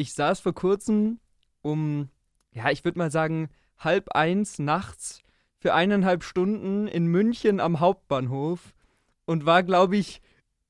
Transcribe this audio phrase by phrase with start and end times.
[0.00, 1.20] ich saß vor kurzem
[1.62, 2.08] um,
[2.52, 5.20] ja, ich würde mal sagen, halb eins nachts
[5.58, 8.72] für eineinhalb Stunden in München am Hauptbahnhof
[9.26, 10.22] und war, glaube ich,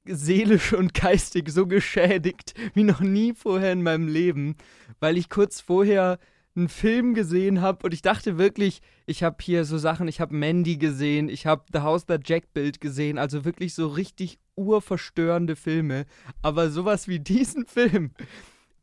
[0.05, 4.57] seelisch und geistig so geschädigt wie noch nie vorher in meinem Leben,
[4.99, 6.19] weil ich kurz vorher
[6.57, 10.35] einen Film gesehen habe und ich dachte wirklich, ich habe hier so Sachen, ich habe
[10.35, 15.55] Mandy gesehen, ich habe The House That Jack Built gesehen, also wirklich so richtig urverstörende
[15.55, 16.07] Filme,
[16.43, 18.11] aber sowas wie diesen Film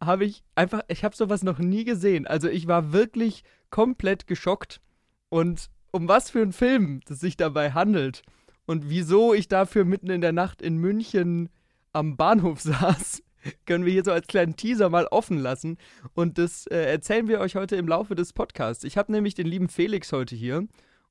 [0.02, 2.28] habe ich einfach, ich habe sowas noch nie gesehen.
[2.28, 4.82] Also ich war wirklich komplett geschockt
[5.30, 8.22] und um was für einen Film es sich dabei handelt
[8.66, 11.50] und wieso ich dafür mitten in der Nacht in München
[11.94, 13.24] am Bahnhof saß,
[13.66, 15.78] können wir hier so als kleinen Teaser mal offen lassen.
[16.14, 18.84] Und das äh, erzählen wir euch heute im Laufe des Podcasts.
[18.84, 20.68] Ich habe nämlich den lieben Felix heute hier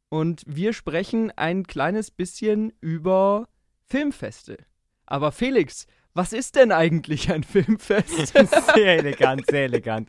[0.08, 3.48] und wir sprechen ein kleines bisschen über
[3.86, 4.58] Filmfeste.
[5.06, 8.32] Aber Felix, was ist denn eigentlich ein Filmfest?
[8.74, 10.08] sehr elegant, sehr elegant.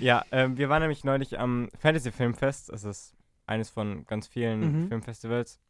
[0.00, 2.70] Ja, ähm, wir waren nämlich neulich am Fantasy Filmfest.
[2.70, 3.14] Das ist
[3.46, 4.88] eines von ganz vielen mhm.
[4.88, 5.60] Filmfestivals.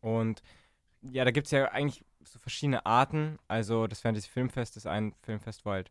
[0.00, 0.42] Und
[1.00, 3.38] ja, da gibt es ja eigentlich so verschiedene Arten.
[3.48, 5.90] Also das Fantasy Filmfest ist ein Filmfest, wo halt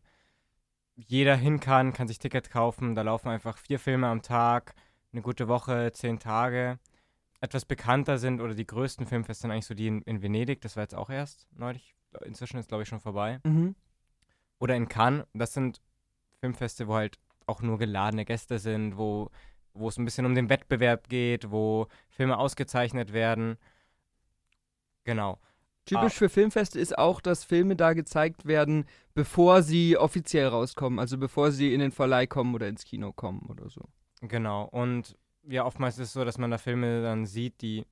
[0.94, 2.94] jeder hin kann, kann sich Ticket kaufen.
[2.94, 4.74] Da laufen einfach vier Filme am Tag,
[5.12, 6.78] eine gute Woche, zehn Tage.
[7.40, 10.60] Etwas bekannter sind oder die größten Filmfeste sind eigentlich so die in, in Venedig.
[10.60, 11.96] Das war jetzt auch erst neulich.
[12.24, 13.40] Inzwischen ist, glaube ich, schon vorbei.
[13.44, 13.74] Mhm.
[14.58, 15.26] Oder in Cannes.
[15.32, 15.80] Das sind
[16.40, 19.30] Filmfeste, wo halt auch nur geladene Gäste sind, wo,
[19.74, 23.56] wo es ein bisschen um den Wettbewerb geht, wo Filme ausgezeichnet werden.
[25.04, 25.38] Genau.
[25.86, 26.18] Typisch ah.
[26.18, 31.50] für Filmfeste ist auch, dass Filme da gezeigt werden, bevor sie offiziell rauskommen, also bevor
[31.50, 33.88] sie in den Verleih kommen oder ins Kino kommen oder so.
[34.20, 34.64] Genau.
[34.64, 37.86] Und ja, oftmals ist es so, dass man da Filme dann sieht, die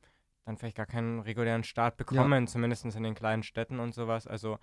[0.49, 2.51] dann vielleicht gar keinen regulären Start bekommen, ja.
[2.51, 4.27] zumindest in den kleinen Städten und sowas.
[4.27, 4.59] Also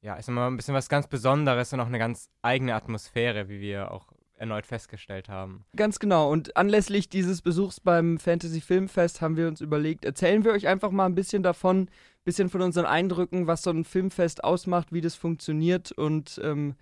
[0.00, 3.60] ja, ist immer ein bisschen was ganz Besonderes und auch eine ganz eigene Atmosphäre, wie
[3.60, 5.64] wir auch erneut festgestellt haben.
[5.76, 6.28] Ganz genau.
[6.28, 10.90] Und anlässlich dieses Besuchs beim Fantasy Filmfest haben wir uns überlegt, erzählen wir euch einfach
[10.90, 11.88] mal ein bisschen davon, ein
[12.24, 16.74] bisschen von unseren Eindrücken, was so ein Filmfest ausmacht, wie das funktioniert und ähm,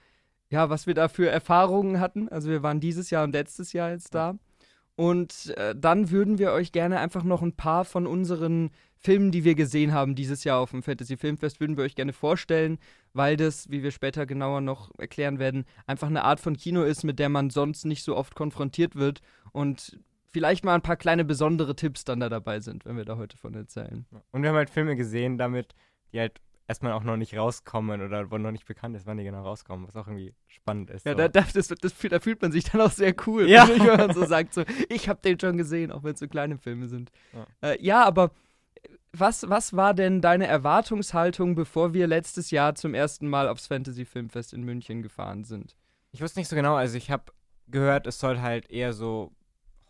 [0.49, 2.31] ja, was wir da für Erfahrungen hatten.
[2.31, 4.39] Also wir waren dieses Jahr und letztes Jahr jetzt da.
[4.97, 9.45] Und äh, dann würden wir euch gerne einfach noch ein paar von unseren Filmen, die
[9.45, 12.79] wir gesehen haben dieses Jahr auf dem Fantasy Filmfest, würden wir euch gerne vorstellen,
[13.15, 17.03] weil das, wie wir später genauer noch erklären werden, einfach eine Art von Kino ist,
[17.03, 19.99] mit der man sonst nicht so oft konfrontiert wird und
[20.33, 23.39] vielleicht mal ein paar kleine besondere Tipps dann da dabei sind, wenn wir da heute
[23.39, 24.05] von erzählen.
[24.33, 25.75] Und wir haben halt Filme gesehen damit,
[26.13, 26.41] die halt
[26.71, 29.89] erstmal auch noch nicht rauskommen oder wo noch nicht bekannt ist, wann die genau rauskommen,
[29.89, 31.05] was auch irgendwie spannend ist.
[31.05, 31.19] Ja, so.
[31.19, 33.69] da, das, das, das, da, fühlt man sich dann auch sehr cool, ja.
[33.69, 36.59] wenn man so sagt, so, ich habe den schon gesehen, auch wenn es so kleine
[36.59, 37.11] Filme sind.
[37.33, 38.31] Ja, äh, ja aber
[39.13, 44.05] was, was war denn deine Erwartungshaltung, bevor wir letztes Jahr zum ersten Mal aufs Fantasy
[44.05, 45.75] Filmfest in München gefahren sind?
[46.13, 47.33] Ich wusste nicht so genau, also ich habe
[47.67, 49.33] gehört, es soll halt eher so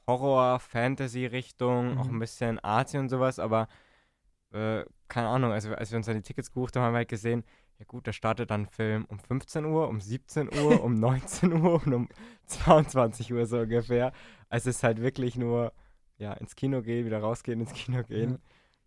[0.06, 1.98] Horror-Fantasy-Richtung, mhm.
[1.98, 3.68] auch ein bisschen Arty und sowas, aber
[4.54, 7.08] äh, keine Ahnung, also als wir uns dann die Tickets gebucht haben, haben wir halt
[7.08, 7.44] gesehen,
[7.78, 11.82] ja gut, da startet dann Film um 15 Uhr, um 17 Uhr, um 19 Uhr
[11.84, 12.08] und um
[12.46, 14.12] 22 Uhr so ungefähr.
[14.48, 15.72] Also es ist halt wirklich nur,
[16.16, 18.30] ja, ins Kino gehen, wieder rausgehen, ins Kino gehen.
[18.30, 18.38] Mhm.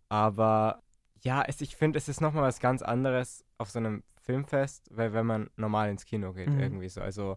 [0.08, 0.82] Aber
[1.22, 5.12] ja, es, ich finde, es ist nochmal was ganz anderes auf so einem Filmfest, weil
[5.12, 6.60] wenn man normal ins Kino geht, mhm.
[6.60, 7.00] irgendwie so.
[7.00, 7.36] Also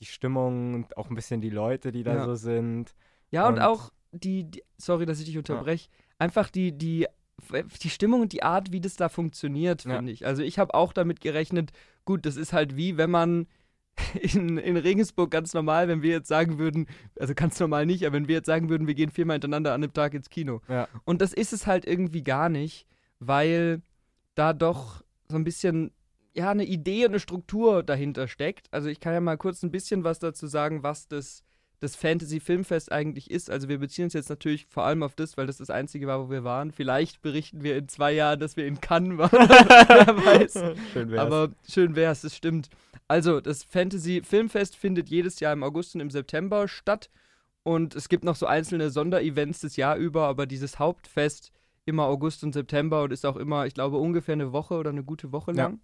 [0.00, 2.24] die Stimmung und auch ein bisschen die Leute, die da ja.
[2.24, 2.94] so sind.
[3.30, 5.96] Ja, und, und auch die, die, sorry, dass ich dich unterbreche, ja.
[6.18, 7.06] einfach die, die
[7.82, 10.12] die Stimmung und die Art, wie das da funktioniert, finde ja.
[10.12, 10.26] ich.
[10.26, 11.72] Also ich habe auch damit gerechnet,
[12.04, 13.46] gut, das ist halt wie, wenn man
[14.20, 16.86] in, in Regensburg ganz normal, wenn wir jetzt sagen würden,
[17.18, 19.82] also ganz normal nicht, aber wenn wir jetzt sagen würden, wir gehen viermal hintereinander an
[19.82, 20.60] einem Tag ins Kino.
[20.68, 20.88] Ja.
[21.04, 22.86] Und das ist es halt irgendwie gar nicht,
[23.18, 23.82] weil
[24.34, 25.92] da doch so ein bisschen,
[26.34, 28.68] ja, eine Idee und eine Struktur dahinter steckt.
[28.70, 31.42] Also ich kann ja mal kurz ein bisschen was dazu sagen, was das
[31.80, 33.50] das Fantasy Filmfest eigentlich ist.
[33.50, 36.26] Also wir beziehen uns jetzt natürlich vor allem auf das, weil das das einzige war,
[36.26, 36.72] wo wir waren.
[36.72, 39.30] Vielleicht berichten wir in zwei Jahren, dass wir in Cannes waren.
[39.48, 40.52] Wer weiß.
[40.92, 41.20] Schön wär's.
[41.20, 42.68] Aber schön wär's, das stimmt.
[43.06, 47.10] Also das Fantasy Filmfest findet jedes Jahr im August und im September statt.
[47.62, 51.52] Und es gibt noch so einzelne Sonderevents das Jahr über, aber dieses Hauptfest
[51.84, 55.04] immer August und September und ist auch immer, ich glaube, ungefähr eine Woche oder eine
[55.04, 55.74] gute Woche lang.
[55.74, 55.78] Ja.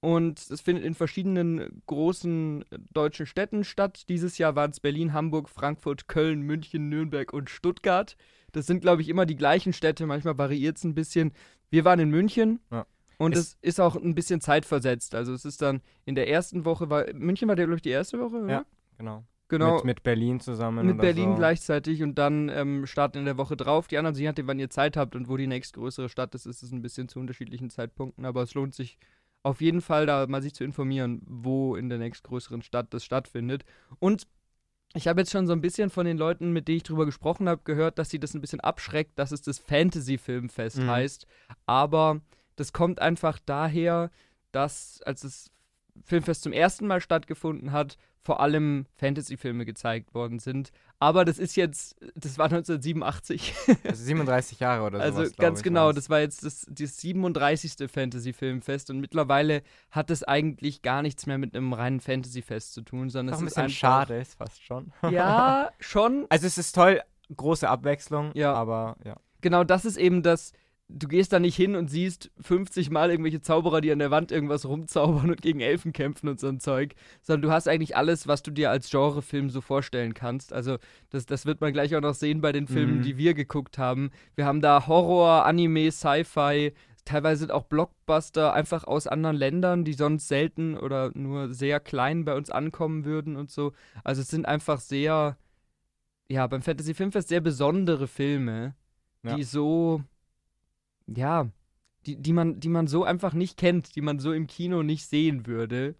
[0.00, 4.08] Und es findet in verschiedenen großen deutschen Städten statt.
[4.08, 8.16] Dieses Jahr waren es Berlin, Hamburg, Frankfurt, Köln, München, Nürnberg und Stuttgart.
[8.52, 10.06] Das sind, glaube ich, immer die gleichen Städte.
[10.06, 11.32] Manchmal variiert es ein bisschen.
[11.70, 12.60] Wir waren in München.
[12.70, 12.86] Ja.
[13.18, 15.14] Und es, es ist auch ein bisschen zeitversetzt.
[15.14, 18.18] Also es ist dann in der ersten Woche, war München war, glaube ich, die erste
[18.20, 18.50] Woche, oder?
[18.50, 18.66] Ja,
[18.98, 19.24] genau.
[19.48, 19.76] Genau.
[19.76, 20.86] Mit, mit, Berlin zusammen.
[20.86, 21.36] Mit Berlin so.
[21.36, 23.86] gleichzeitig und dann ähm, starten in der Woche drauf.
[23.86, 26.64] Die anderen, je nachdem, wann ihr Zeit habt und wo die nächstgrößere Stadt ist, ist
[26.64, 28.98] es ein bisschen zu unterschiedlichen Zeitpunkten, aber es lohnt sich
[29.46, 33.64] auf jeden Fall da mal sich zu informieren, wo in der nächstgrößeren Stadt das stattfindet.
[34.00, 34.26] Und
[34.92, 37.48] ich habe jetzt schon so ein bisschen von den Leuten, mit denen ich drüber gesprochen
[37.48, 40.90] habe, gehört, dass sie das ein bisschen abschreckt, dass es das Fantasy-Filmfest mhm.
[40.90, 41.28] heißt.
[41.64, 42.22] Aber
[42.56, 44.10] das kommt einfach daher,
[44.50, 45.52] dass als das
[46.04, 50.72] Filmfest zum ersten Mal stattgefunden hat, vor allem Fantasy-Filme gezeigt worden sind.
[50.98, 53.54] Aber das ist jetzt, das war 1987.
[53.84, 55.20] Also 37 Jahre oder so.
[55.20, 57.88] Also ganz genau, das war jetzt das, das 37.
[57.88, 63.10] Fantasy-Filmfest und mittlerweile hat es eigentlich gar nichts mehr mit einem reinen Fantasy-Fest zu tun,
[63.10, 64.92] sondern es ist ein bisschen schade, ist fast schon.
[65.10, 66.26] Ja, schon.
[66.28, 67.00] Also es ist toll,
[67.34, 68.52] große Abwechslung, ja.
[68.52, 69.16] aber ja.
[69.40, 70.52] Genau, das ist eben das,
[70.88, 74.30] du gehst da nicht hin und siehst 50 Mal irgendwelche Zauberer, die an der Wand
[74.30, 78.28] irgendwas rumzaubern und gegen Elfen kämpfen und so ein Zeug, sondern du hast eigentlich alles,
[78.28, 80.52] was du dir als Genrefilm so vorstellen kannst.
[80.52, 80.78] Also
[81.10, 83.02] das, das wird man gleich auch noch sehen bei den Filmen, mhm.
[83.02, 84.10] die wir geguckt haben.
[84.36, 86.72] Wir haben da Horror, Anime, Sci-Fi,
[87.04, 92.24] teilweise sind auch Blockbuster einfach aus anderen Ländern, die sonst selten oder nur sehr klein
[92.24, 93.72] bei uns ankommen würden und so.
[94.04, 95.36] Also es sind einfach sehr,
[96.28, 98.74] ja, beim Fantasy Filmfest sehr besondere Filme,
[99.24, 99.34] ja.
[99.34, 100.02] die so
[101.06, 101.48] ja,
[102.06, 105.06] die, die, man, die man so einfach nicht kennt, die man so im Kino nicht
[105.06, 105.96] sehen würde.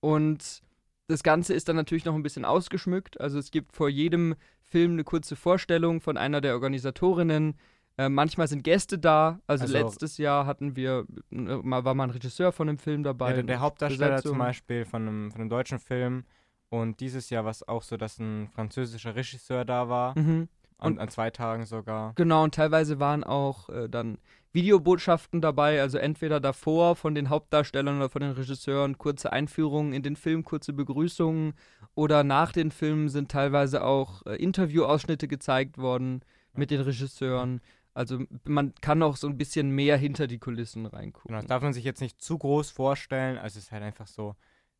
[0.00, 0.62] Und
[1.08, 3.20] das Ganze ist dann natürlich noch ein bisschen ausgeschmückt.
[3.20, 7.56] Also es gibt vor jedem Film eine kurze Vorstellung von einer der Organisatorinnen.
[7.96, 9.40] Äh, manchmal sind Gäste da.
[9.46, 13.02] Also, also, letztes Jahr hatten wir, äh, mal war mal ein Regisseur von einem Film
[13.02, 13.34] dabei.
[13.34, 14.32] Ja, der, Hauptdarsteller Besetzung.
[14.32, 16.24] zum Beispiel von einem, von einem deutschen Film.
[16.68, 20.16] Und dieses Jahr war es auch so, dass ein französischer Regisseur da war.
[20.18, 20.48] Mhm.
[20.80, 22.12] An, an, zwei Tagen sogar.
[22.14, 24.18] Genau, und teilweise waren auch äh, dann
[24.52, 30.02] Videobotschaften dabei, also entweder davor von den Hauptdarstellern oder von den Regisseuren kurze Einführungen in
[30.02, 31.54] den Film, kurze Begrüßungen
[31.94, 36.22] oder nach den Filmen sind teilweise auch äh, Interviewausschnitte gezeigt worden
[36.54, 37.60] mit den Regisseuren.
[37.94, 41.28] Also man kann auch so ein bisschen mehr hinter die Kulissen reingucken.
[41.28, 44.06] Genau, das darf man sich jetzt nicht zu groß vorstellen, also es ist halt einfach
[44.06, 44.34] so,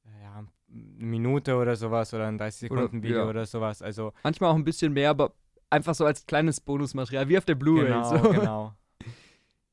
[0.04, 3.28] äh, ja, eine Minute oder sowas oder ein 30 Sekunden Video ja.
[3.28, 3.82] oder sowas.
[3.82, 5.32] Also manchmal auch ein bisschen mehr, aber
[5.70, 7.86] einfach so als kleines Bonusmaterial, wie auf der Blu-ray.
[7.86, 8.30] Genau, so.
[8.30, 8.74] genau.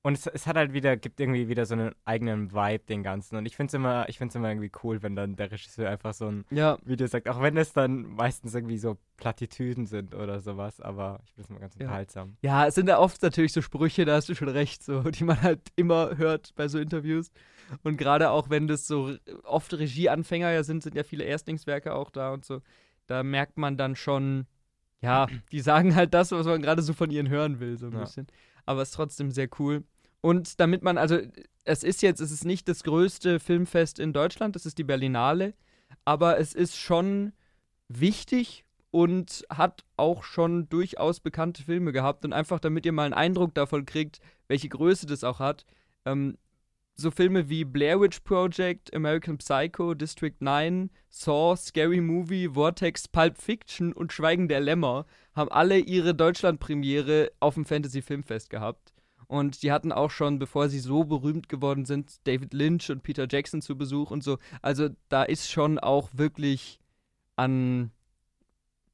[0.06, 3.38] Und es, es, hat halt wieder, gibt irgendwie wieder so einen eigenen Vibe, den Ganzen.
[3.38, 6.14] Und ich finde es immer, ich find's immer irgendwie cool, wenn dann der Regisseur einfach
[6.14, 6.78] so ein ja.
[6.86, 11.34] Video sagt, auch wenn es dann meistens irgendwie so Plattitüden sind oder sowas, aber ich
[11.34, 12.38] finde es immer ganz unterhaltsam.
[12.44, 12.62] Ja.
[12.62, 15.24] ja, es sind ja oft natürlich so Sprüche, da hast du schon recht, so, die
[15.24, 17.32] man halt immer hört bei so Interviews.
[17.82, 22.12] Und gerade auch wenn das so oft Regieanfänger ja sind, sind ja viele Erstlingswerke auch
[22.12, 22.62] da und so,
[23.08, 24.46] da merkt man dann schon,
[25.02, 27.94] ja, die sagen halt das, was man gerade so von ihnen hören will, so ein
[27.94, 28.02] ja.
[28.02, 28.28] bisschen.
[28.68, 29.84] Aber es ist trotzdem sehr cool.
[30.26, 31.20] Und damit man, also
[31.66, 35.54] es ist jetzt, es ist nicht das größte Filmfest in Deutschland, das ist die Berlinale,
[36.04, 37.32] aber es ist schon
[37.90, 42.26] wichtig und hat auch schon durchaus bekannte Filme gehabt.
[42.26, 45.64] Und einfach damit ihr mal einen Eindruck davon kriegt, welche Größe das auch hat,
[46.06, 46.40] ähm,
[46.96, 53.38] so Filme wie Blair Witch Project, American Psycho, District 9, Saw, Scary Movie, Vortex, Pulp
[53.38, 55.06] Fiction und Schweigen der Lämmer
[55.36, 58.95] haben alle ihre Deutschlandpremiere auf dem Fantasy Filmfest gehabt.
[59.28, 63.28] Und die hatten auch schon, bevor sie so berühmt geworden sind, David Lynch und Peter
[63.30, 64.38] Jackson zu Besuch und so.
[64.62, 66.80] Also da ist schon auch wirklich
[67.36, 67.92] an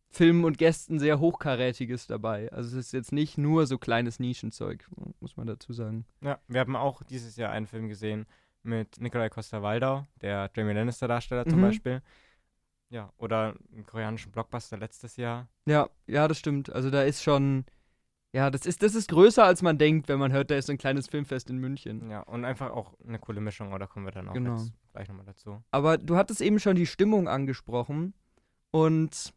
[0.09, 2.51] Filmen und Gästen sehr hochkarätiges dabei.
[2.51, 4.87] Also es ist jetzt nicht nur so kleines Nischenzeug,
[5.19, 6.05] muss man dazu sagen.
[6.21, 8.25] Ja, wir haben auch dieses Jahr einen Film gesehen
[8.63, 11.63] mit Nikolai Costa-Waldau, der Jamie Lannister-Darsteller zum mhm.
[11.63, 12.01] Beispiel.
[12.89, 15.47] Ja, oder einen koreanischen Blockbuster letztes Jahr.
[15.65, 16.69] Ja, ja, das stimmt.
[16.69, 17.65] Also da ist schon
[18.33, 20.77] ja, das ist, das ist größer, als man denkt, wenn man hört, da ist ein
[20.77, 22.09] kleines Filmfest in München.
[22.09, 24.55] Ja, und einfach auch eine coole Mischung, oder kommen wir dann auch genau.
[24.55, 25.61] jetzt gleich nochmal dazu.
[25.71, 28.13] Aber du hattest eben schon die Stimmung angesprochen.
[28.71, 29.33] Und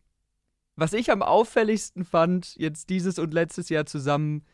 [0.76, 4.44] was ich am auffälligsten fand, jetzt dieses und letztes Jahr zusammen,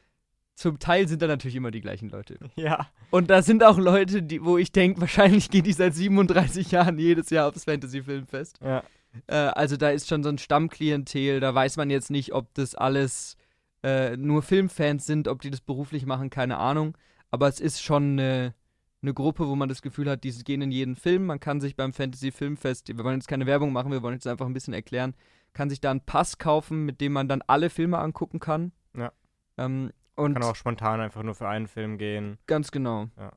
[0.54, 2.38] zum Teil sind da natürlich immer die gleichen Leute.
[2.56, 2.88] Ja.
[3.10, 6.98] Und da sind auch Leute, die, wo ich denke, wahrscheinlich gehen die seit 37 Jahren
[6.98, 8.58] jedes Jahr aufs Fantasy-Filmfest.
[8.62, 8.84] Ja.
[9.26, 12.74] Äh, also da ist schon so ein Stammklientel, da weiß man jetzt nicht, ob das
[12.74, 13.36] alles
[13.82, 16.96] äh, nur Filmfans sind, ob die das beruflich machen, keine Ahnung.
[17.30, 18.54] Aber es ist schon eine,
[19.02, 21.26] eine Gruppe, wo man das Gefühl hat, die gehen in jeden Film.
[21.26, 24.26] Man kann sich beim Fantasy Filmfest, wir wollen jetzt keine Werbung machen, wir wollen jetzt
[24.26, 25.14] einfach ein bisschen erklären,
[25.52, 28.72] kann sich da einen Pass kaufen, mit dem man dann alle Filme angucken kann.
[28.96, 29.12] Ja.
[29.56, 32.38] Ähm, und kann auch spontan einfach nur für einen Film gehen.
[32.46, 33.08] Ganz genau.
[33.16, 33.32] Ja.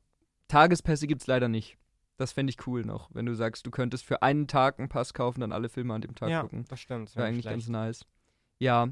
[0.48, 1.78] Tagespässe gibt es leider nicht.
[2.16, 5.14] Das fände ich cool noch, wenn du sagst, du könntest für einen Tag einen Pass
[5.14, 6.64] kaufen, dann alle Filme an dem Tag ja, gucken.
[6.68, 7.16] Das stimmt.
[7.16, 7.54] Wäre eigentlich schlecht.
[7.54, 8.06] ganz nice.
[8.58, 8.88] Ja,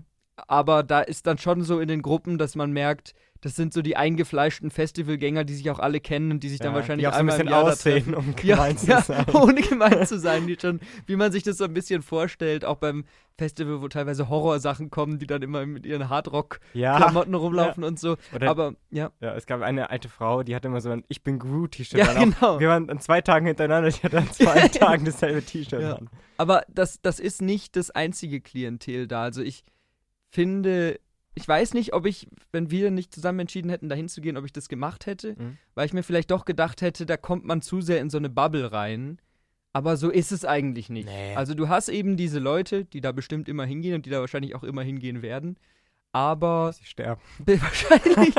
[0.48, 3.82] aber da ist dann schon so in den Gruppen, dass man merkt, das sind so
[3.82, 7.14] die eingefleischten Festivalgänger, die sich auch alle kennen und die sich dann wahrscheinlich die auch
[7.14, 7.52] so ein einmal bisschen
[8.06, 9.26] aussehen, um Ja, gemein zu ja, sein.
[9.34, 12.76] ohne gemein zu sein, die schon, wie man sich das so ein bisschen vorstellt, auch
[12.76, 13.04] beim
[13.36, 18.16] Festival, wo teilweise Horrorsachen kommen, die dann immer mit ihren Hardrock-Klamotten Ja, rumlaufen und so.
[18.32, 21.24] oder Aber ja, ja, es gab eine alte Frau, die hatte immer so ein Ich
[21.24, 22.34] bin Groot-T-Shirt Ja, an.
[22.38, 22.60] Genau.
[22.60, 25.94] Wir waren an zwei Tagen hintereinander, die hatte an zwei Tagen dasselbe T-Shirt Ja.
[25.96, 26.08] an.
[26.36, 29.22] aber das, das ist nicht das einzige Klientel da.
[29.24, 29.64] Also ich
[30.32, 30.98] finde,
[31.34, 34.44] ich weiß nicht, ob ich, wenn wir nicht zusammen entschieden hätten, dahin zu gehen, ob
[34.44, 35.56] ich das gemacht hätte, Mhm.
[35.74, 38.28] weil ich mir vielleicht doch gedacht hätte, da kommt man zu sehr in so eine
[38.30, 39.18] Bubble rein.
[39.74, 41.06] Aber so ist es eigentlich nicht.
[41.06, 41.34] Nee.
[41.34, 44.54] Also du hast eben diese Leute, die da bestimmt immer hingehen und die da wahrscheinlich
[44.54, 45.56] auch immer hingehen werden.
[46.12, 47.22] Aber Sie sterben.
[47.46, 48.34] wahrscheinlich.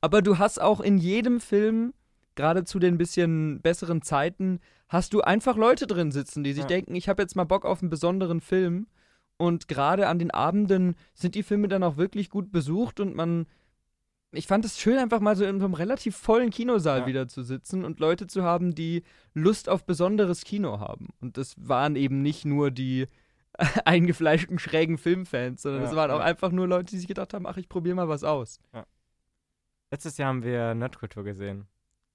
[0.00, 1.92] aber du hast auch in jedem Film,
[2.34, 6.68] gerade zu den bisschen besseren Zeiten, hast du einfach Leute drin sitzen, die sich Ja.
[6.68, 8.88] denken, ich habe jetzt mal Bock auf einen besonderen Film.
[9.40, 13.46] Und gerade an den Abenden sind die Filme dann auch wirklich gut besucht und man.
[14.32, 17.06] Ich fand es schön, einfach mal so in so einem relativ vollen Kinosaal Ja.
[17.06, 19.02] wieder zu sitzen und Leute zu haben, die
[19.34, 21.08] Lust auf besonderes Kino haben.
[21.20, 23.06] Und das waren eben nicht nur die
[23.84, 26.24] eingefleischten, schrägen Filmfans, sondern Ja, das waren auch ja.
[26.26, 28.60] einfach nur Leute, die sich gedacht haben, ach, ich probiere mal was aus.
[29.90, 31.66] Letztes Jahr haben wir Nerdkultur gesehen.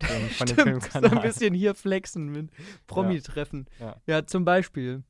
[0.02, 1.12] Von dem Stimmt, so Filmkanal.
[1.18, 2.50] ein bisschen hier flexen mit
[2.88, 3.66] Promi-Treffen.
[3.80, 3.96] Ja.
[4.08, 4.26] Ja.
[4.26, 5.04] zum Beispiel.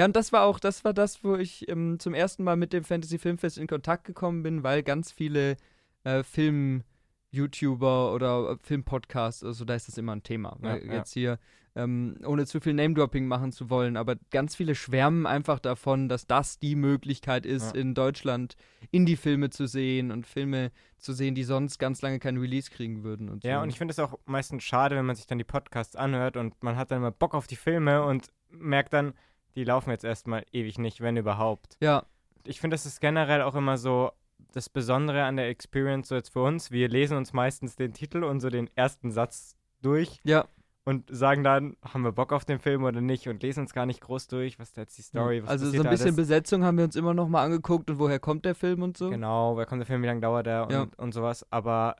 [0.00, 2.72] Ja, und das war auch, das war das, wo ich ähm, zum ersten Mal mit
[2.72, 5.58] dem Fantasy Filmfest in Kontakt gekommen bin, weil ganz viele
[6.04, 10.56] äh, Film-YouTuber oder äh, Film-Podcasts, also da ist das immer ein Thema.
[10.62, 10.94] Ja, weil ja.
[10.94, 11.38] Jetzt hier,
[11.76, 16.26] ähm, ohne zu viel Name-Dropping machen zu wollen, aber ganz viele schwärmen einfach davon, dass
[16.26, 17.82] das die Möglichkeit ist, Ja.
[17.82, 18.56] in Deutschland
[18.92, 23.28] Indie-Filme zu sehen und Filme zu sehen, die sonst ganz lange kein Release kriegen würden.
[23.28, 23.62] Und Ja, so.
[23.64, 26.54] und ich finde es auch meistens schade, wenn man sich dann die Podcasts anhört und
[26.64, 29.12] man hat dann immer Bock auf die Filme und merkt dann,
[29.54, 31.76] die laufen jetzt erstmal ewig nicht, wenn überhaupt.
[31.80, 32.04] Ja,
[32.44, 34.12] Ich finde, das ist generell auch immer so
[34.52, 36.70] das Besondere an der Experience so jetzt für uns.
[36.70, 40.46] Wir lesen uns meistens den Titel und so den ersten Satz durch ja.
[40.84, 43.86] und sagen dann, haben wir Bock auf den Film oder nicht und lesen uns gar
[43.86, 46.16] nicht groß durch, was ist jetzt die Story, was also so ein bisschen alles.
[46.16, 49.10] Besetzung haben wir uns immer noch mal angeguckt und woher kommt der Film und so.
[49.10, 50.86] Genau, wer kommt der Film, wie lange dauert der und, Ja.
[50.96, 51.46] und sowas.
[51.50, 51.96] Aber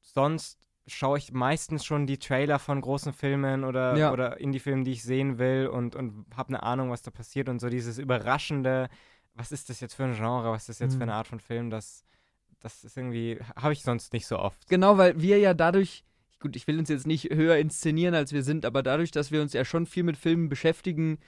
[0.00, 4.12] sonst schaue ich meistens schon die Trailer von großen Filmen oder, Ja.
[4.12, 7.60] oder Indie-Filmen, die ich sehen will und, und habe eine Ahnung, was da passiert und
[7.60, 8.88] so dieses überraschende,
[9.34, 10.98] was ist das jetzt für ein Genre, was ist das jetzt Mhm.
[10.98, 12.04] für eine Art von Film, das,
[12.60, 14.68] das ist irgendwie, habe ich sonst nicht so oft.
[14.68, 16.04] Genau, weil wir ja dadurch,
[16.40, 19.40] gut, ich will uns jetzt nicht höher inszenieren, als wir sind, aber dadurch, dass wir
[19.40, 21.18] uns ja schon viel mit Filmen beschäftigen,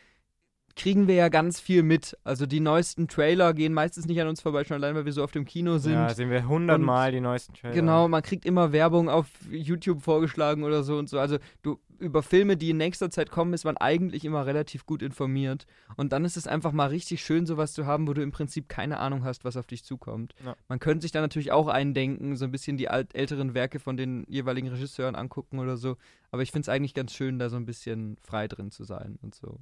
[0.76, 2.16] kriegen wir ja ganz viel mit.
[2.24, 5.22] Also die neuesten Trailer gehen meistens nicht an uns vorbei, schon allein, weil wir so
[5.22, 5.92] auf dem Kino sind.
[5.92, 7.74] Ja, sehen wir hundertmal die neuesten Trailer.
[7.74, 11.18] Genau, man kriegt immer Werbung auf YouTube vorgeschlagen oder so und so.
[11.18, 15.02] Also du über Filme, die in nächster Zeit kommen, ist man eigentlich immer relativ gut
[15.02, 15.66] informiert.
[15.96, 18.68] Und dann ist es einfach mal richtig schön, sowas zu haben, wo du im Prinzip
[18.68, 20.34] keine Ahnung hast, was auf dich zukommt.
[20.44, 20.56] Ja.
[20.68, 23.96] Man könnte sich da natürlich auch eindenken, so ein bisschen die alt älteren Werke von
[23.96, 25.96] den jeweiligen Regisseuren angucken oder so.
[26.30, 29.18] Aber ich finde es eigentlich ganz schön, da so ein bisschen frei drin zu sein
[29.22, 29.60] und so.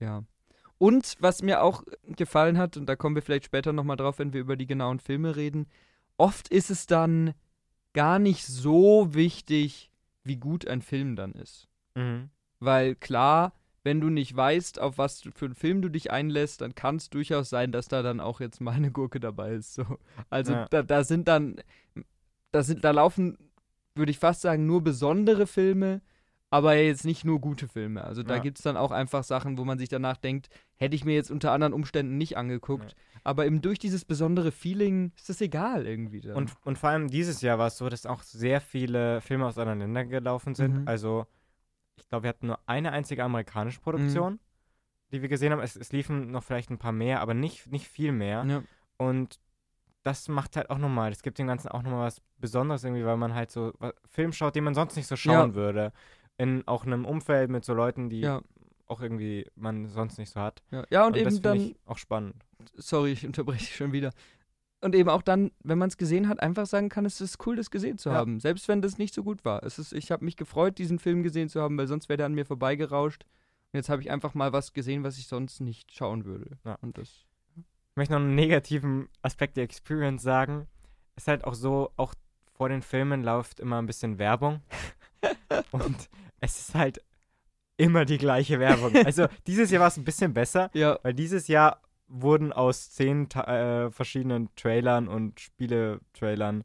[0.00, 0.24] Ja.
[0.78, 4.32] Und was mir auch gefallen hat, und da kommen wir vielleicht später nochmal drauf, wenn
[4.32, 5.66] wir über die genauen Filme reden,
[6.18, 7.32] oft ist es dann
[7.94, 9.90] gar nicht so wichtig,
[10.22, 11.68] wie gut ein Film dann ist.
[11.94, 12.28] Mhm.
[12.60, 16.74] Weil klar, wenn du nicht weißt, auf was für einen Film du dich einlässt, dann
[16.74, 19.74] kann es durchaus sein, dass da dann auch jetzt mal eine Gurke dabei ist.
[19.74, 19.84] So.
[20.28, 20.66] Also Ja.
[20.68, 21.56] da, da sind dann,
[22.52, 23.38] da sind, da laufen,
[23.94, 26.02] würde ich fast sagen, nur besondere Filme,
[26.56, 28.02] aber jetzt nicht nur gute Filme.
[28.04, 28.40] Also da Ja.
[28.42, 31.30] gibt es dann auch einfach Sachen, wo man sich danach denkt, hätte ich mir jetzt
[31.30, 32.94] unter anderen Umständen nicht angeguckt.
[33.24, 36.20] Aber eben durch dieses besondere Feeling ist das egal irgendwie.
[36.20, 36.36] Dann.
[36.36, 39.58] Und, und vor allem dieses Jahr war es so, dass auch sehr viele Filme aus
[39.58, 40.82] anderen Ländern gelaufen sind.
[40.82, 40.88] Mhm.
[40.88, 41.26] Also,
[41.96, 44.38] ich glaube, wir hatten nur eine einzige amerikanische Produktion, Mhm.
[45.12, 45.60] die wir gesehen haben.
[45.60, 48.44] Es, es liefen noch vielleicht ein paar mehr, aber nicht, nicht viel mehr.
[48.46, 48.62] ja.
[48.98, 49.40] Und
[50.04, 53.16] das macht halt auch nochmal, das gibt dem Ganzen auch nochmal was Besonderes irgendwie, weil
[53.16, 53.72] man halt so
[54.08, 55.92] Film schaut, den man sonst nicht so schauen würde.
[56.38, 58.42] In auch einem Umfeld mit so Leuten, die Ja.
[58.86, 60.62] auch irgendwie man sonst nicht so hat.
[60.70, 62.34] Ja, ja und, das eben finde dann, ich auch spannend.
[62.74, 64.12] sorry, ich unterbreche dich schon wieder.
[64.82, 67.56] Und eben auch dann, wenn man es gesehen hat, einfach sagen kann, es ist cool,
[67.56, 68.16] das gesehen zu Ja.
[68.16, 68.40] haben.
[68.40, 69.62] Selbst wenn das nicht so gut war.
[69.62, 72.26] Es ist, ich habe mich gefreut, diesen Film gesehen zu haben, weil sonst wäre der
[72.26, 73.24] an mir vorbeigerauscht.
[73.72, 76.58] Und jetzt habe ich einfach mal was gesehen, was ich sonst nicht schauen würde.
[76.64, 76.76] Ja.
[76.82, 77.24] Und das.
[77.56, 80.66] Ich möchte noch einen negativen Aspekt der Experience sagen.
[81.16, 82.14] Es ist halt auch so, auch
[82.52, 84.60] vor den Filmen läuft immer ein bisschen Werbung.
[85.72, 86.08] und
[86.40, 87.00] es ist halt
[87.76, 88.94] immer die gleiche Werbung.
[89.04, 93.30] Also dieses Jahr war es ein bisschen besser, Ja, weil dieses Jahr wurden aus zehn
[93.30, 96.64] äh, verschiedenen Trailern und Spiele-Trailern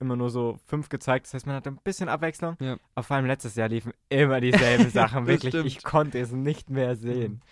[0.00, 1.26] immer nur so fünf gezeigt.
[1.26, 2.56] Das heißt, man hatte ein bisschen Abwechslung.
[2.60, 2.78] Ja.
[2.94, 5.26] Aber vor allem letztes Jahr liefen immer dieselben Sachen.
[5.26, 5.66] Wirklich, stimmt.
[5.66, 7.42] ich konnte es nicht mehr sehen.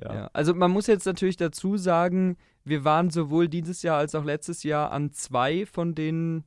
[0.00, 0.30] Ja.
[0.32, 4.62] Also man muss jetzt natürlich dazu sagen, wir waren sowohl dieses Jahr als auch letztes
[4.62, 6.44] Jahr an zwei von den,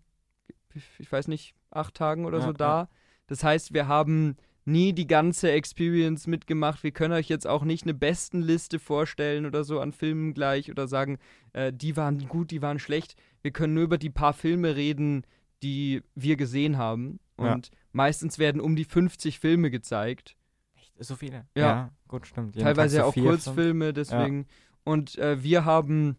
[0.99, 2.81] ich weiß nicht, acht Tagen oder ja, so da.
[2.81, 2.89] Ja.
[3.27, 6.83] Das heißt, wir haben nie die ganze Experience mitgemacht.
[6.83, 10.87] Wir können euch jetzt auch nicht eine Bestenliste vorstellen oder so an Filmen gleich oder
[10.87, 11.17] sagen,
[11.53, 13.15] äh, die waren gut, die waren schlecht.
[13.41, 15.25] Wir können nur über die paar Filme reden,
[15.63, 17.19] die wir gesehen haben.
[17.37, 17.73] Und ja.
[17.91, 20.35] meistens werden um die 50 Filme gezeigt.
[20.75, 20.93] Echt?
[20.99, 21.47] So viele?
[21.55, 22.55] Ja, ja gut, stimmt.
[22.55, 24.41] Jeden Teilweise so auch vier, Kurzfilme, deswegen.
[24.41, 24.45] Ja.
[24.83, 26.17] Und äh, wir haben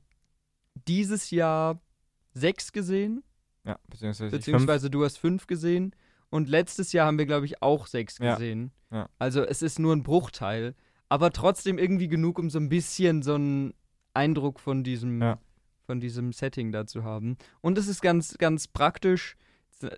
[0.87, 1.81] dieses Jahr
[2.33, 3.23] sechs gesehen.
[3.65, 5.95] Ja, beziehungsweise, beziehungsweise du hast fünf gesehen.
[6.33, 8.73] Und letztes Jahr haben wir, glaube ich, auch sechs gesehen.
[8.91, 9.07] Ja.
[9.19, 10.75] Also es ist nur ein Bruchteil.
[11.11, 13.75] Aber trotzdem irgendwie genug, um so ein bisschen so einen
[14.15, 15.39] Eindruck von diesem, ja.
[15.85, 17.37] von diesem Setting da zu haben.
[17.61, 19.37] Und es ist ganz, ganz praktisch,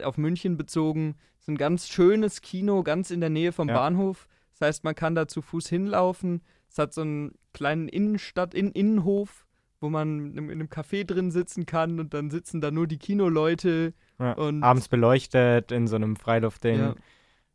[0.03, 1.15] auf München bezogen.
[1.37, 3.69] Es ist ein ganz schönes Kino, ganz in der Nähe vom.
[3.69, 4.27] Bahnhof.
[4.59, 6.43] Das heißt, man kann da zu Fuß hinlaufen.
[6.69, 9.44] Es hat so einen kleinen Innenstadt, in Innenhof,
[9.85, 13.93] wo man in einem Café drin sitzen kann und dann sitzen da nur die Kinoleute
[14.19, 16.79] ja, und abends beleuchtet in so einem Freiluftding.
[16.79, 16.95] Ja.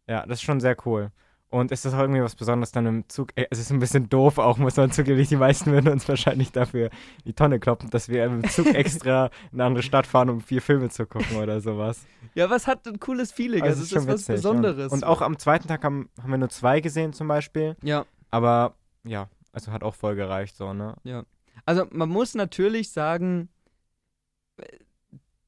[0.07, 1.12] ja, das ist schon sehr cool.
[1.51, 3.31] Und ist das auch irgendwie was Besonderes dann im Zug?
[3.36, 5.25] Es ist ein bisschen doof auch, muss man zugeben.
[5.27, 6.91] Die meisten würden uns wahrscheinlich dafür
[7.25, 10.62] die Tonne kloppen, dass wir im Zug extra in eine andere Stadt fahren, um vier
[10.62, 12.05] Filme zu gucken oder sowas.
[12.36, 13.63] Ja, was hat ein cooles Feeling.
[13.63, 14.91] Also, also ist, ist was witzig, Besonderes.
[14.91, 17.75] Und, und, auch am zweiten Tag haben, haben wir nur zwei gesehen zum Beispiel.
[17.81, 18.05] Ja.
[18.29, 20.93] Aber ja, also hat auch voll gereicht so, ne?
[21.03, 21.24] Ja.
[21.65, 23.49] Also man muss natürlich sagen,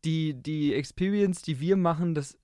[0.04, 2.38] die, die Experience, die wir machen, das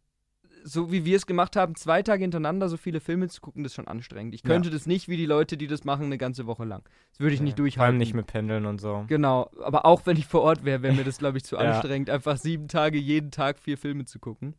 [0.67, 3.71] so wie wir es gemacht haben, zwei Tage hintereinander so viele Filme zu gucken, das
[3.71, 4.33] ist schon anstrengend.
[4.33, 4.73] Ich könnte ja.
[4.73, 6.83] das nicht wie die Leute, die das machen, eine ganze Woche lang.
[7.11, 7.79] Das würde ich nicht durchhalten.
[7.79, 9.05] Vor allem nicht mit Pendeln und so.
[9.07, 11.61] Genau, aber auch wenn ich vor Ort wäre, wäre mir das, glaube ich, zu ja.
[11.61, 14.55] anstrengend, einfach sieben Tage jeden Tag vier Filme zu gucken.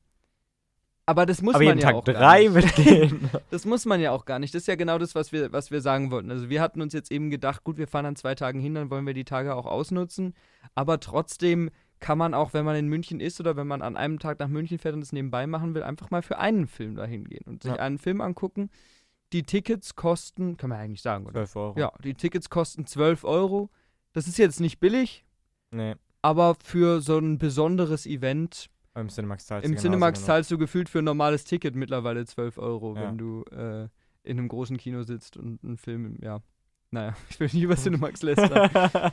[1.08, 2.76] Aber das muss aber man jeden ja Tag auch drei gar nicht.
[2.76, 3.30] gehen.
[3.50, 4.54] das muss man ja auch gar nicht.
[4.54, 6.30] Das ist ja genau das, was wir, was wir sagen wollten.
[6.30, 8.90] Also wir hatten uns jetzt eben gedacht, gut, wir fahren an zwei Tagen hin, dann
[8.90, 10.34] wollen wir die Tage auch ausnutzen.
[10.74, 14.18] Aber trotzdem kann man auch, wenn man in München ist oder wenn man an einem
[14.18, 17.24] Tag nach München fährt und es nebenbei machen will, einfach mal für einen Film dahin
[17.24, 17.78] gehen und sich ja.
[17.78, 18.68] einen Film angucken.
[19.32, 21.46] Die Tickets kosten, kann man eigentlich sagen, oder?
[21.46, 21.78] 12 Euro.
[21.78, 23.70] Ja, die Tickets kosten 12 Euro.
[24.12, 25.24] Das ist jetzt nicht billig.
[25.70, 25.94] Nee.
[26.20, 28.68] Aber für so ein besonderes Event.
[29.00, 32.58] Im Cinemax zahlst du Im Cinemax zahlst du gefühlt für ein normales Ticket mittlerweile 12
[32.58, 33.02] Euro, ja.
[33.02, 33.88] wenn du äh,
[34.22, 36.40] in einem großen Kino sitzt und einen Film, ja.
[36.90, 38.70] Naja, ich will nicht über Cinemax lästern.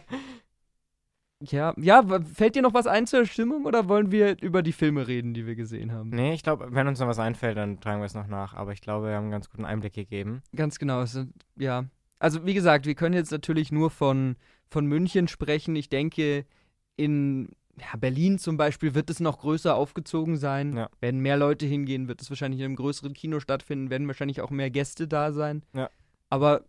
[1.42, 5.08] Ja, ja, fällt dir noch was ein zur Stimmung oder wollen wir über die Filme
[5.08, 6.10] reden, die wir gesehen haben?
[6.10, 8.54] Nee, ich glaube, wenn uns noch was einfällt, dann tragen wir es noch nach.
[8.54, 10.42] Aber ich glaube, wir haben einen ganz guten Einblick gegeben.
[10.56, 11.00] Ganz genau.
[11.00, 11.26] Also,
[11.58, 11.86] ja.
[12.20, 14.38] Also, wie gesagt, wir können jetzt natürlich nur von,
[14.70, 15.76] von München sprechen.
[15.76, 16.46] Ich denke,
[16.96, 20.76] in ja, Berlin zum Beispiel wird es noch größer aufgezogen sein.
[20.76, 20.90] Ja.
[21.02, 24.50] Werden mehr Leute hingehen, wird es wahrscheinlich in einem größeren Kino stattfinden, werden wahrscheinlich auch
[24.50, 25.64] mehr Gäste da sein.
[25.74, 25.90] Ja.
[26.30, 26.64] Aber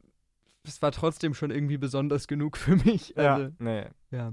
[0.64, 3.16] es war trotzdem schon irgendwie besonders genug für mich.
[3.16, 3.84] Also, ja, nee.
[4.10, 4.32] Ja.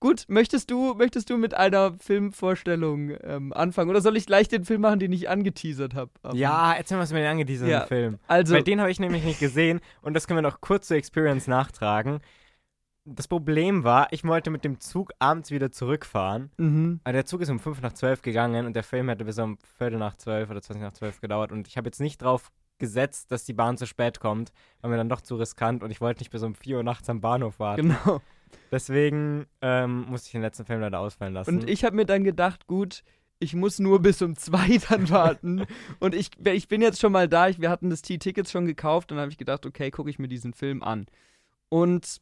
[0.00, 3.88] Gut, möchtest du, möchtest du mit einer Filmvorstellung ähm, anfangen?
[3.88, 6.10] Oder soll ich gleich den Film machen, den ich angeteasert habe?
[6.34, 8.18] Ja, erzähl mal was über den angeteaserten ja, Film.
[8.26, 10.96] Also, Weil den habe ich nämlich nicht gesehen und das können wir noch kurz zur
[10.96, 12.18] Experience nachtragen.
[13.04, 16.50] Das Problem war, ich wollte mit dem Zug abends wieder zurückfahren.
[16.56, 17.00] Mhm.
[17.02, 19.58] Aber der Zug ist um 5 nach 12 gegangen und der Film hätte bis um
[19.76, 21.50] Viertel nach 12 oder 20 nach 12 gedauert.
[21.50, 24.96] Und ich habe jetzt nicht drauf gesetzt, dass die Bahn zu spät kommt, war mir
[24.96, 27.58] dann doch zu riskant und ich wollte nicht bis um 4 Uhr nachts am Bahnhof
[27.58, 27.96] warten.
[28.04, 28.20] Genau.
[28.70, 31.58] Deswegen ähm, musste ich den letzten Film leider ausfallen lassen.
[31.58, 33.02] Und ich habe mir dann gedacht, gut,
[33.38, 35.66] ich muss nur bis um zwei dann warten.
[36.00, 37.48] und ich, ich bin jetzt schon mal da.
[37.48, 39.10] Ich, wir hatten das T-Tickets schon gekauft.
[39.10, 41.06] Und dann habe ich gedacht, okay, gucke ich mir diesen Film an.
[41.68, 42.20] Und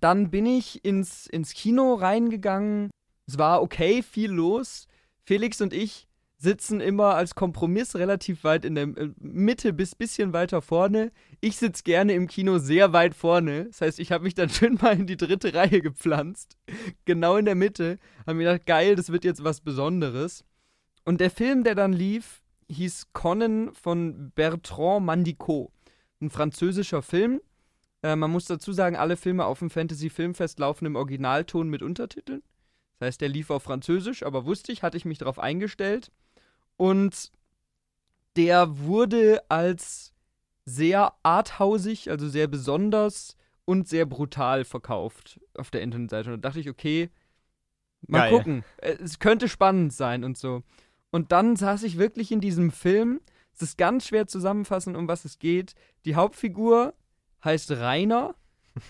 [0.00, 2.90] dann bin ich ins, ins Kino reingegangen.
[3.26, 4.86] Es war okay, viel los.
[5.24, 10.32] Felix und ich sitzen immer als Kompromiss relativ weit in der äh, Mitte bis bisschen
[10.32, 11.10] weiter vorne.
[11.40, 13.66] Ich sitze gerne im Kino sehr weit vorne.
[13.66, 16.56] Das heißt, ich habe mich dann schön mal in die dritte Reihe gepflanzt.
[17.04, 17.98] Genau in der Mitte.
[18.26, 20.44] Habe mir gedacht, geil, das wird jetzt was Besonderes.
[21.04, 25.72] Und der Film, der dann lief, hieß Conan von Bertrand Mandicot.
[26.20, 27.40] Ein französischer Film.
[28.02, 31.82] Äh, man muss dazu sagen, alle Filme auf dem Fantasy Filmfest laufen im Originalton mit
[31.82, 32.42] Untertiteln.
[32.98, 36.10] Das heißt, der lief auf Französisch, aber wusste ich, hatte ich mich darauf eingestellt.
[36.76, 37.32] Und
[38.36, 40.12] der wurde als
[40.64, 46.32] sehr arthausig, also sehr besonders und sehr brutal verkauft auf der Internetseite.
[46.32, 47.10] Und da dachte ich, okay,
[48.06, 48.30] mal Geil.
[48.30, 48.64] gucken.
[48.78, 50.62] Es könnte spannend sein und so.
[51.10, 53.20] Und dann saß ich wirklich in diesem Film.
[53.54, 55.74] Es ist ganz schwer zusammenfassen, um was es geht.
[56.04, 56.94] Die Hauptfigur
[57.44, 58.34] heißt Rainer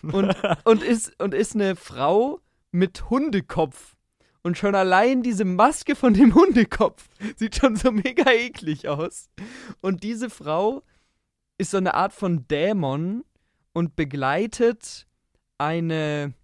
[0.02, 0.34] und,
[0.64, 3.96] und, ist, und ist eine Frau mit Hundekopf.
[4.42, 9.28] Und schon allein diese Maske von dem Hundekopf sieht schon so mega eklig aus.
[9.80, 10.82] Und diese Frau
[11.58, 13.24] ist so eine Art von Dämon
[13.72, 15.06] und begleitet
[15.58, 16.34] eine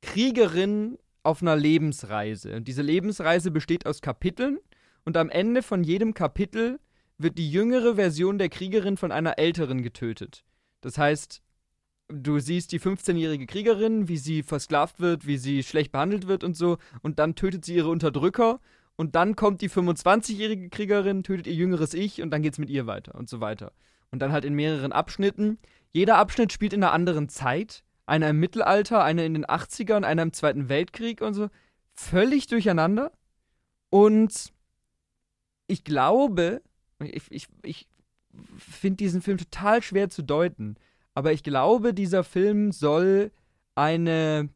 [0.00, 2.56] Kriegerin auf einer Lebensreise.
[2.56, 4.58] Und diese Lebensreise besteht aus Kapiteln
[5.04, 6.80] und am Ende von jedem Kapitel
[7.18, 10.44] wird die jüngere Version der Kriegerin von einer älteren getötet.
[10.82, 11.42] Das heißt,
[12.08, 16.56] du siehst die 15-jährige Kriegerin, wie sie versklavt wird, wie sie schlecht behandelt wird und
[16.56, 18.60] so, und dann tötet sie ihre Unterdrücker
[18.96, 22.86] und dann kommt die 25-jährige Kriegerin, tötet ihr jüngeres Ich und dann geht's mit ihr
[22.86, 23.72] weiter und so weiter.
[24.10, 25.58] Und dann halt in mehreren Abschnitten.
[25.92, 27.82] Jeder Abschnitt spielt in einer anderen Zeit.
[28.04, 31.48] Einer im Mittelalter, einer in den 80ern, einer im Zweiten Weltkrieg und so.
[31.94, 33.12] Völlig durcheinander.
[33.88, 34.52] Und
[35.66, 36.60] ich glaube,
[37.00, 37.88] ich, ich, ich
[38.56, 40.76] finde diesen Film total schwer zu deuten.
[41.14, 43.30] Aber ich glaube, dieser Film soll
[43.74, 44.48] eine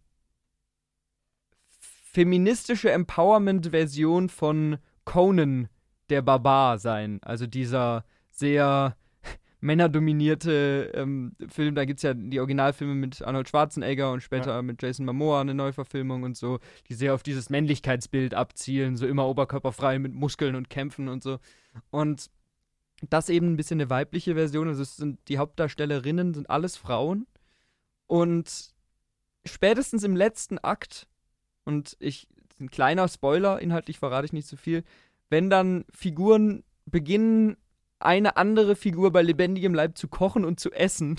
[2.13, 5.69] feministische Empowerment-Version von Conan
[6.09, 7.21] der Barbar sein.
[7.23, 8.97] Also dieser sehr
[9.61, 11.75] männerdominierte ähm, Film.
[11.75, 14.63] Da gibt es ja die Originalfilme mit Arnold Schwarzenegger und später ja.
[14.63, 16.59] mit Jason Momoa eine Neuverfilmung und so,
[16.89, 21.39] die sehr auf dieses Männlichkeitsbild abzielen, so immer oberkörperfrei mit Muskeln und Kämpfen und so.
[21.91, 22.31] Und
[23.03, 24.69] das eben ein bisschen eine weibliche Version.
[24.69, 27.27] Also es sind die Hauptdarstellerinnen sind alles Frauen.
[28.07, 28.75] Und
[29.45, 31.09] spätestens im letzten Akt,
[31.65, 32.29] und ich,
[32.61, 34.85] ein kleiner Spoiler, inhaltlich verrate ich nicht so viel,
[35.29, 37.57] wenn dann Figuren beginnen,
[37.99, 41.17] eine andere Figur bei lebendigem Leib zu kochen und zu essen,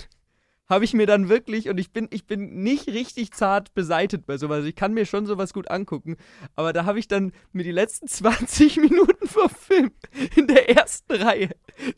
[0.68, 4.36] habe ich mir dann wirklich, und ich bin, ich bin nicht richtig zart beseitet bei
[4.36, 6.16] sowas, ich kann mir schon sowas gut angucken,
[6.56, 9.92] aber da habe ich dann mir die letzten 20 Minuten vom Film
[10.36, 11.50] in der ersten Reihe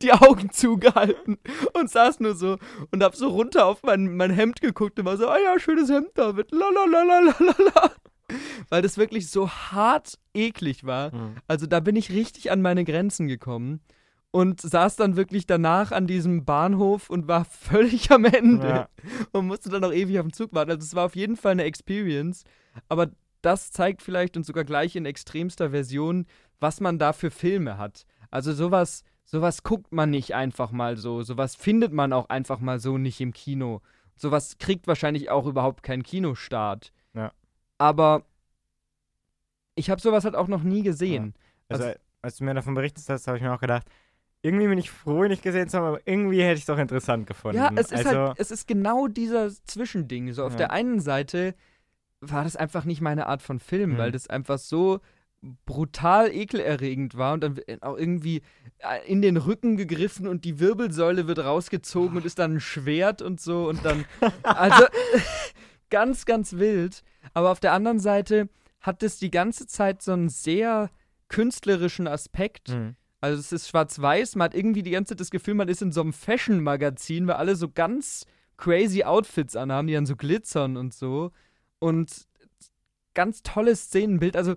[0.03, 1.39] die Augen zugehalten
[1.73, 2.59] und saß nur so
[2.91, 5.91] und habe so runter auf mein, mein Hemd geguckt und war so, ah ja, schönes
[5.91, 6.71] Hemd, David, la.
[8.69, 11.13] Weil das wirklich so hart eklig war.
[11.13, 11.35] Mhm.
[11.49, 13.81] Also da bin ich richtig an meine Grenzen gekommen
[14.33, 18.88] und saß dann wirklich danach an diesem Bahnhof und war völlig am Ende ja.
[19.33, 20.71] und musste dann auch ewig auf den Zug warten.
[20.71, 22.45] Also es war auf jeden Fall eine Experience,
[22.88, 23.11] aber
[23.43, 26.27] das zeigt vielleicht und sogar gleich in extremster Version,
[26.61, 28.07] was man da für Filme hat.
[28.31, 32.79] Also sowas, sowas guckt man nicht einfach mal so, sowas findet man auch einfach mal
[32.79, 33.81] so nicht im Kino.
[34.14, 36.93] Sowas kriegt wahrscheinlich auch überhaupt keinen Kinostart.
[37.14, 37.33] Ja.
[37.79, 38.25] Aber
[39.75, 41.35] ich habe sowas halt auch noch nie gesehen.
[41.71, 43.87] Also, also, als du mir davon berichtet hast, habe ich mir auch gedacht,
[44.42, 47.26] irgendwie bin ich froh, nicht gesehen zu haben, aber irgendwie hätte ich es doch interessant
[47.26, 47.59] gefunden.
[47.59, 50.33] Ja, es ist halt, also, halt, es ist genau dieser Zwischending.
[50.33, 50.59] So auf ja.
[50.59, 51.55] der einen Seite
[52.20, 53.98] war das einfach nicht meine Art von Film, mhm.
[53.98, 55.00] weil das einfach so
[55.64, 58.42] brutal ekelerregend war und dann auch irgendwie
[58.79, 62.16] äh, in den Rücken gegriffen und die Wirbelsäule wird rausgezogen oh.
[62.18, 64.05] und ist dann ein Schwert und so und dann
[64.42, 64.85] also
[65.90, 68.50] ganz ganz wild, aber auf der anderen Seite
[68.81, 70.90] hat es die ganze Zeit so einen sehr
[71.29, 72.68] künstlerischen Aspekt.
[72.68, 72.96] Mhm.
[73.21, 75.93] Also es ist schwarz-weiß, man hat irgendwie die ganze Zeit das Gefühl, man ist in
[75.93, 78.25] so einem Fashion-Magazin, weil alle so ganz
[78.57, 81.31] crazy Outfits anhaben, die dann so glitzern und so.
[81.79, 82.27] Und
[83.15, 84.37] ganz tolles Szenenbild.
[84.37, 84.55] Also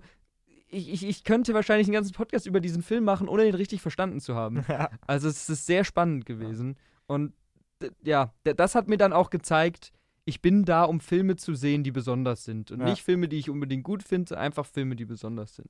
[0.68, 3.82] ich, ich, ich könnte wahrscheinlich einen ganzen Podcast über diesen Film machen, ohne ihn richtig
[3.82, 4.64] verstanden zu haben.
[5.06, 6.76] Also es ist sehr spannend gewesen.
[7.06, 7.34] Und
[8.02, 9.92] ja, das hat mir dann auch gezeigt,
[10.24, 12.70] ich bin da, um Filme zu sehen, die besonders sind.
[12.70, 12.86] Und ja.
[12.86, 15.68] nicht Filme, die ich unbedingt gut finde, einfach Filme, die besonders sind.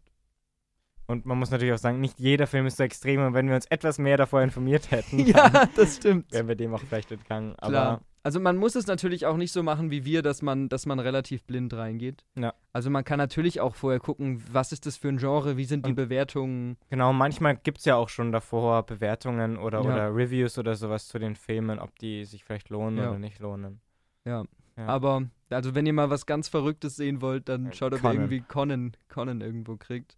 [1.06, 3.54] Und man muss natürlich auch sagen, nicht jeder Film ist so extrem und wenn wir
[3.54, 6.32] uns etwas mehr davor informiert hätten, ja, das stimmt.
[6.32, 7.54] wären wir dem auch vielleicht entgangen.
[7.56, 8.00] Klar.
[8.22, 10.98] also man muss es natürlich auch nicht so machen wie wir, dass man, dass man
[10.98, 12.24] relativ blind reingeht.
[12.38, 12.54] Ja.
[12.72, 15.84] Also man kann natürlich auch vorher gucken, was ist das für ein Genre, wie sind
[15.84, 16.78] die und Bewertungen.
[16.88, 19.84] Genau, manchmal gibt es ja auch schon davor Bewertungen oder, ja.
[19.84, 23.10] oder Reviews oder sowas zu den Filmen, ob die sich vielleicht lohnen ja.
[23.10, 23.80] oder nicht lohnen.
[24.24, 24.44] Ja.
[24.78, 24.86] ja.
[24.86, 28.40] Aber, also wenn ihr mal was ganz Verrücktes sehen wollt, dann schaut, ob ihr irgendwie
[28.40, 30.16] Conan, Conan irgendwo kriegt.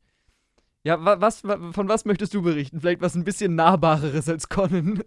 [0.87, 2.81] Ja, was, von was möchtest du berichten?
[2.81, 5.03] Vielleicht was ein bisschen nahbareres als Conan.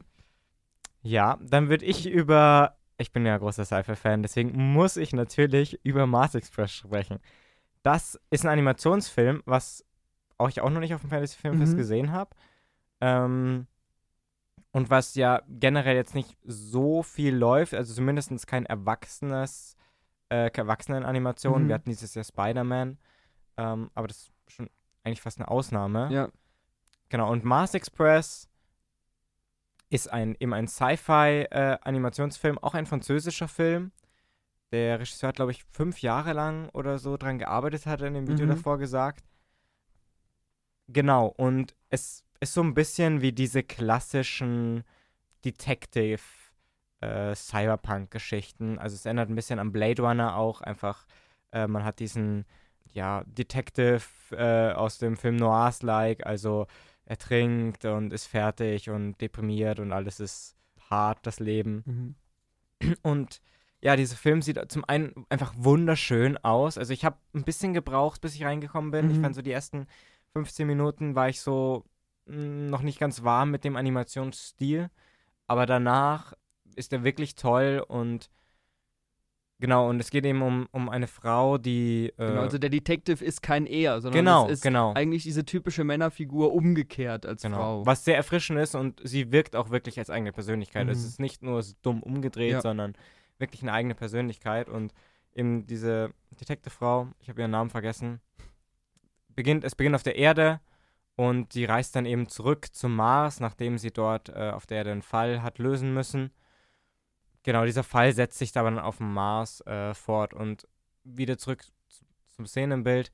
[1.01, 2.75] Ja, dann würde ich über.
[2.97, 7.19] Ich bin ja großer Sci-Fi-Fan, deswegen muss ich natürlich über Mars Express sprechen.
[7.81, 9.85] Das ist ein Animationsfilm, was
[10.37, 11.77] auch ich auch noch nicht auf dem Fantasy Filmfest mhm.
[11.77, 12.31] gesehen habe.
[12.99, 13.65] Ähm,
[14.73, 19.77] und was ja generell jetzt nicht so viel läuft, also zumindest kein erwachsenes,
[20.27, 21.63] äh, Erwachsenen-Animation.
[21.63, 21.67] Mhm.
[21.69, 22.97] Wir hatten dieses Jahr Spider-Man,
[23.55, 24.69] ähm, aber das ist schon
[25.09, 26.09] eigentlich fast eine Ausnahme.
[26.11, 26.29] Ja.
[27.09, 28.47] Genau, und Mars Express
[29.89, 33.91] ist ein, eben ein Sci-Fi-Animationsfilm, äh, auch ein französischer Film.
[34.71, 38.13] Der Regisseur hat, glaube ich, fünf Jahre lang oder so dran gearbeitet, hat er in
[38.13, 38.51] dem Video mhm.
[38.51, 39.25] davor gesagt.
[40.87, 44.83] Genau, und es ist so ein bisschen wie diese klassischen
[45.43, 46.21] Detective
[47.01, 48.77] äh, Cyberpunk-Geschichten.
[48.77, 50.61] Also es erinnert ein bisschen an Blade Runner auch.
[50.61, 51.05] Einfach,
[51.51, 52.45] äh, man hat diesen
[52.91, 56.67] ja, Detective äh, aus dem Film Noirs-like, also
[57.05, 60.55] er trinkt und ist fertig und deprimiert und alles ist
[60.89, 61.83] hart, das Leben.
[61.85, 62.95] Mhm.
[63.01, 63.41] Und
[63.81, 66.77] ja, dieser Film sieht zum einen einfach wunderschön aus.
[66.77, 69.07] Also ich habe ein bisschen gebraucht, bis ich reingekommen bin.
[69.07, 69.11] Mhm.
[69.11, 69.87] Ich fand so die ersten
[70.33, 71.85] 15 Minuten war ich so
[72.25, 74.89] mh, hm, noch nicht ganz warm mit dem Animationsstil.
[75.47, 76.33] Aber danach
[76.75, 78.29] ist er wirklich toll und
[79.61, 82.13] Genau, und es geht eben um, um eine Frau, die.
[82.17, 84.93] Äh genau, also der Detective ist kein Er, sondern genau, es ist genau.
[84.93, 87.57] eigentlich diese typische Männerfigur umgekehrt als genau.
[87.57, 87.85] Frau.
[87.85, 90.85] Was sehr erfrischend ist und sie wirkt auch wirklich als eigene Persönlichkeit.
[90.85, 90.93] Mhm.
[90.93, 92.61] Es ist nicht nur dumm umgedreht, ja.
[92.61, 92.95] sondern
[93.37, 94.69] wirklich eine eigene Persönlichkeit.
[94.69, 94.93] Und
[95.35, 98.21] eben diese Detective-Frau, ich habe ihren Namen vergessen,
[99.35, 100.61] beginnt, es beginnt auf der Erde
[101.17, 104.93] und sie reist dann eben zurück zum Mars, nachdem sie dort äh, auf der Erde
[104.93, 106.31] einen Fall hat lösen müssen.
[107.49, 110.67] Genau, dieser Fall setzt sich dann auf dem Mars äh, fort und
[111.03, 111.65] wieder zurück
[112.29, 113.11] zum Szenenbild.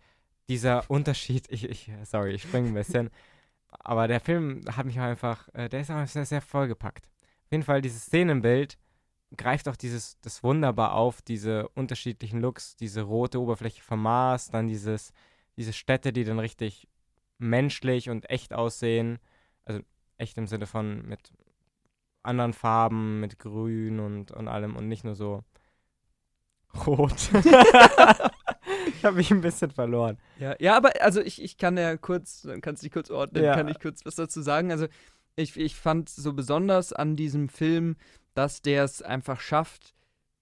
[0.50, 3.12] Dieser Unterschied, ich, ich sorry, ich springe ein bisschen,
[3.69, 7.08] aber der Film hat mich einfach, äh, der ist auch sehr, sehr vollgepackt.
[7.45, 8.78] Auf jeden Fall, dieses Szenenbild
[9.38, 14.67] greift auch dieses, das wunderbar auf, diese unterschiedlichen Looks, diese rote Oberfläche vom Mars, dann
[14.67, 15.13] dieses,
[15.56, 16.89] diese Städte, die dann richtig
[17.38, 19.17] menschlich und echt aussehen.
[19.63, 19.80] Also
[20.17, 21.32] echt im Sinne von mit
[22.25, 25.43] anderen Farben, mit Grün und, und allem und nicht nur so
[26.85, 27.29] rot.
[28.88, 30.17] ich habe mich ein bisschen verloren.
[30.39, 33.43] Ja, ja aber also ich, ich kann ja kurz, dann kannst du dich kurz ordnen,
[33.43, 33.55] ja.
[33.55, 34.71] kann ich kurz was dazu sagen.
[34.71, 34.88] Also
[35.35, 37.95] ich, ich fand so besonders an diesem Film,
[38.33, 39.93] dass der es einfach schafft,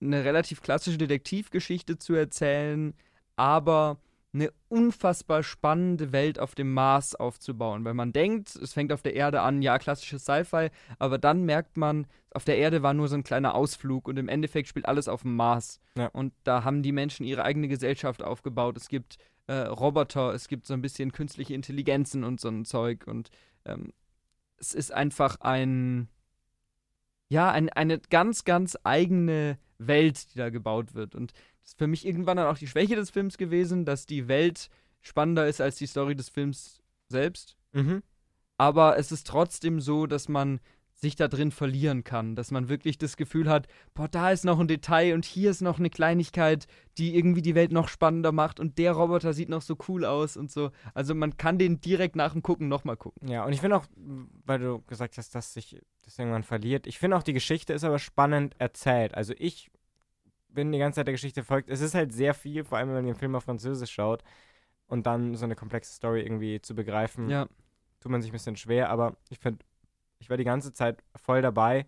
[0.02, 2.94] eine relativ klassische Detektivgeschichte zu erzählen,
[3.36, 3.98] aber
[4.34, 7.86] eine unfassbar spannende Welt auf dem Mars aufzubauen.
[7.86, 11.78] Weil man denkt, es fängt auf der Erde an, ja, klassisches Sci-Fi, aber dann merkt
[11.78, 15.08] man, auf der Erde war nur so ein kleiner Ausflug und im Endeffekt spielt alles
[15.08, 15.80] auf dem Mars.
[15.96, 16.08] Ja.
[16.08, 18.76] Und da haben die Menschen ihre eigene Gesellschaft aufgebaut.
[18.78, 19.18] Es gibt
[19.48, 23.06] äh, Roboter, es gibt so ein bisschen künstliche Intelligenzen und so ein Zeug.
[23.06, 23.30] Und
[23.66, 23.94] ähm,
[24.58, 26.08] es ist einfach ein,
[27.30, 31.14] ja, ein, eine ganz, ganz eigene Welt, die da gebaut wird.
[31.14, 31.34] Und
[31.64, 34.70] das ist für mich irgendwann dann auch die Schwäche des Films gewesen, dass die Welt
[35.02, 37.56] spannender ist als die Story des Films selbst.
[37.72, 38.04] Mhm.
[38.58, 40.60] Aber es ist trotzdem so, dass man
[40.94, 44.60] sich da drin verlieren kann, dass man wirklich das Gefühl hat, boah, da ist noch
[44.60, 48.60] ein Detail und hier ist noch eine Kleinigkeit, die irgendwie die Welt noch spannender macht
[48.60, 50.72] und der Roboter sieht noch so cool aus und so.
[50.94, 53.28] Also man kann den direkt nach dem Gucken nochmal gucken.
[53.28, 53.86] Ja, und ich finde auch,
[54.46, 57.84] weil du gesagt hast, dass sich das irgendwann verliert, ich finde auch die Geschichte ist
[57.84, 59.16] aber spannend erzählt.
[59.16, 59.72] Also ich
[60.54, 61.70] bin die ganze Zeit der Geschichte folgt.
[61.70, 64.24] Es ist halt sehr viel, vor allem wenn man den Film auf Französisch schaut
[64.88, 67.48] und dann so eine komplexe Story irgendwie zu begreifen, ja.
[68.00, 69.66] tut man sich ein bisschen schwer, aber ich finde,
[70.20, 71.86] ich war die ganze Zeit voll dabei.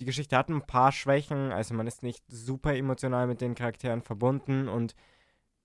[0.00, 4.02] Die Geschichte hat ein paar Schwächen, also man ist nicht super emotional mit den Charakteren
[4.02, 4.94] verbunden und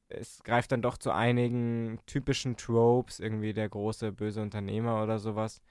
[0.09, 5.61] es greift dann doch zu einigen typischen Tropes, irgendwie der große böse Unternehmer oder sowas.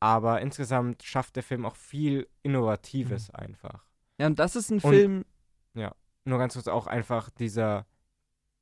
[0.00, 3.36] Aber insgesamt schafft der Film auch viel Innovatives mhm.
[3.36, 3.84] einfach.
[4.18, 5.24] Ja, und das ist ein und Film,
[5.76, 7.86] ja, nur ganz kurz auch einfach dieser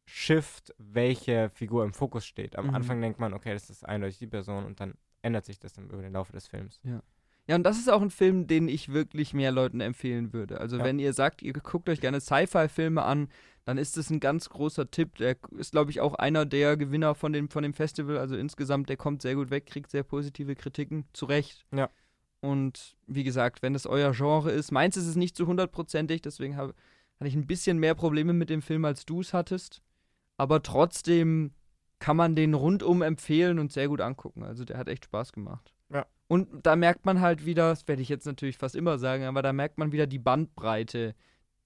[0.04, 2.56] Shift, welche Figur im Fokus steht.
[2.56, 2.74] Am mhm.
[2.74, 5.88] Anfang denkt man, okay, das ist eindeutig die Person und dann ändert sich das dann
[5.88, 6.80] über den Laufe des Films.
[6.84, 7.02] Ja.
[7.46, 10.60] Ja, und das ist auch ein Film, den ich wirklich mehr Leuten empfehlen würde.
[10.60, 10.84] Also, ja.
[10.84, 13.28] wenn ihr sagt, ihr guckt euch gerne Sci-Fi-Filme an,
[13.66, 15.16] dann ist das ein ganz großer Tipp.
[15.16, 18.16] Der ist, glaube ich, auch einer der Gewinner von dem, von dem Festival.
[18.16, 21.04] Also, insgesamt, der kommt sehr gut weg, kriegt sehr positive Kritiken.
[21.12, 21.66] Zu Recht.
[21.74, 21.90] Ja.
[22.40, 26.56] Und wie gesagt, wenn es euer Genre ist, meins ist es nicht zu hundertprozentig, deswegen
[26.56, 26.74] habe
[27.18, 29.82] hatte ich ein bisschen mehr Probleme mit dem Film, als du es hattest.
[30.36, 31.52] Aber trotzdem
[31.98, 34.42] kann man den rundum empfehlen und sehr gut angucken.
[34.42, 35.72] Also der hat echt Spaß gemacht.
[35.92, 36.06] Ja.
[36.26, 39.42] Und da merkt man halt wieder, das werde ich jetzt natürlich fast immer sagen, aber
[39.42, 41.14] da merkt man wieder die Bandbreite,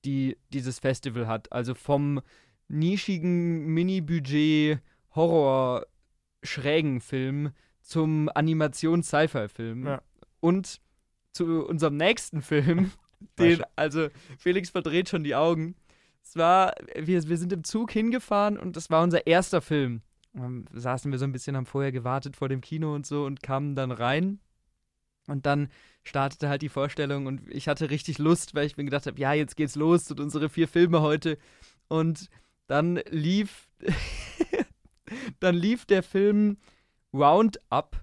[0.04, 1.50] die dieses Festival hat.
[1.52, 2.20] Also vom
[2.68, 4.80] nischigen Mini-Budget
[5.14, 9.86] Horror-schrägen Film zum Animations-Sci-Fi-Film.
[9.86, 10.02] Ja.
[10.40, 10.80] Und
[11.32, 12.92] zu unserem nächsten Film,
[13.38, 15.74] den, also Felix verdreht schon die Augen.
[16.22, 20.02] Es war, wir, wir sind im Zug hingefahren und das war unser erster Film.
[20.34, 23.42] Dann saßen wir so ein bisschen, haben vorher gewartet vor dem Kino und so und
[23.42, 24.40] kamen dann rein.
[25.26, 25.68] Und dann
[26.04, 29.32] startete halt die Vorstellung und ich hatte richtig Lust, weil ich mir gedacht habe, ja,
[29.32, 31.38] jetzt geht's los und unsere vier Filme heute.
[31.88, 32.28] Und
[32.66, 33.68] dann lief,
[35.40, 36.56] dann lief der Film
[37.12, 38.02] Roundup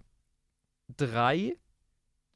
[0.98, 1.58] 3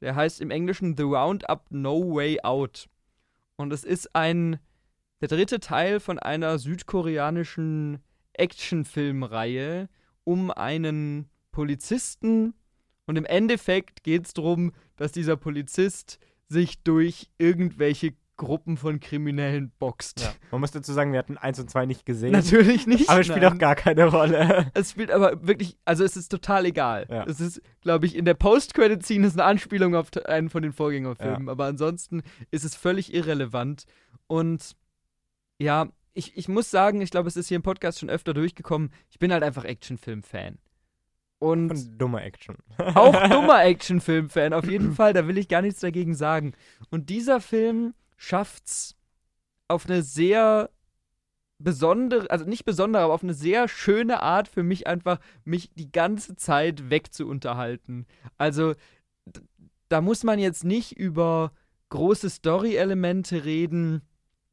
[0.00, 2.88] der heißt im Englischen The Roundup No Way Out.
[3.56, 4.58] Und es ist ein
[5.20, 7.98] der dritte Teil von einer südkoreanischen
[8.32, 9.88] Actionfilmreihe
[10.24, 12.54] um einen Polizisten.
[13.06, 19.70] Und im Endeffekt geht es darum, dass dieser Polizist sich durch irgendwelche Gruppen von Kriminellen
[19.78, 20.22] boxt.
[20.22, 20.32] Ja.
[20.50, 22.32] Man muss dazu sagen, wir hatten 1 und 2 nicht gesehen.
[22.32, 23.10] Natürlich nicht.
[23.10, 24.70] Aber es spielt auch gar keine Rolle.
[24.72, 27.06] Es spielt aber wirklich, also es ist total egal.
[27.10, 27.24] Ja.
[27.24, 31.48] Es ist, glaube ich, in der Post-Credit-Scene ist eine Anspielung auf einen von den Vorgängerfilmen,
[31.48, 31.52] ja.
[31.52, 33.84] aber ansonsten ist es völlig irrelevant.
[34.26, 34.74] Und
[35.58, 38.90] ja, ich, ich muss sagen, ich glaube, es ist hier im Podcast schon öfter durchgekommen.
[39.10, 40.56] Ich bin halt einfach Actionfilm-Fan.
[41.40, 42.56] Und, Und dummer Action.
[42.78, 45.12] auch dummer Actionfilm-Fan, auf jeden Fall.
[45.12, 46.54] Da will ich gar nichts dagegen sagen.
[46.90, 48.96] Und dieser Film schafft's
[49.66, 50.70] auf eine sehr
[51.58, 55.90] besondere, also nicht besondere, aber auf eine sehr schöne Art für mich einfach, mich die
[55.90, 58.06] ganze Zeit wegzuunterhalten.
[58.36, 58.74] Also
[59.88, 61.52] da muss man jetzt nicht über
[61.88, 64.02] große Story-Elemente reden,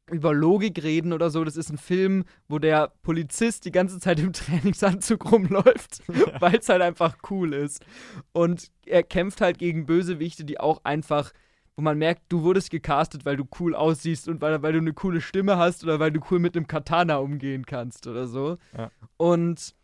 [0.09, 1.43] über Logik reden oder so.
[1.43, 6.39] Das ist ein Film, wo der Polizist die ganze Zeit im Trainingsanzug rumläuft, ja.
[6.39, 7.85] weil es halt einfach cool ist.
[8.31, 11.33] Und er kämpft halt gegen Bösewichte, die auch einfach
[11.77, 14.93] wo man merkt, du wurdest gecastet, weil du cool aussiehst und weil, weil du eine
[14.93, 18.57] coole Stimme hast oder weil du cool mit einem Katana umgehen kannst oder so.
[18.75, 18.91] Ja.
[19.15, 19.75] Und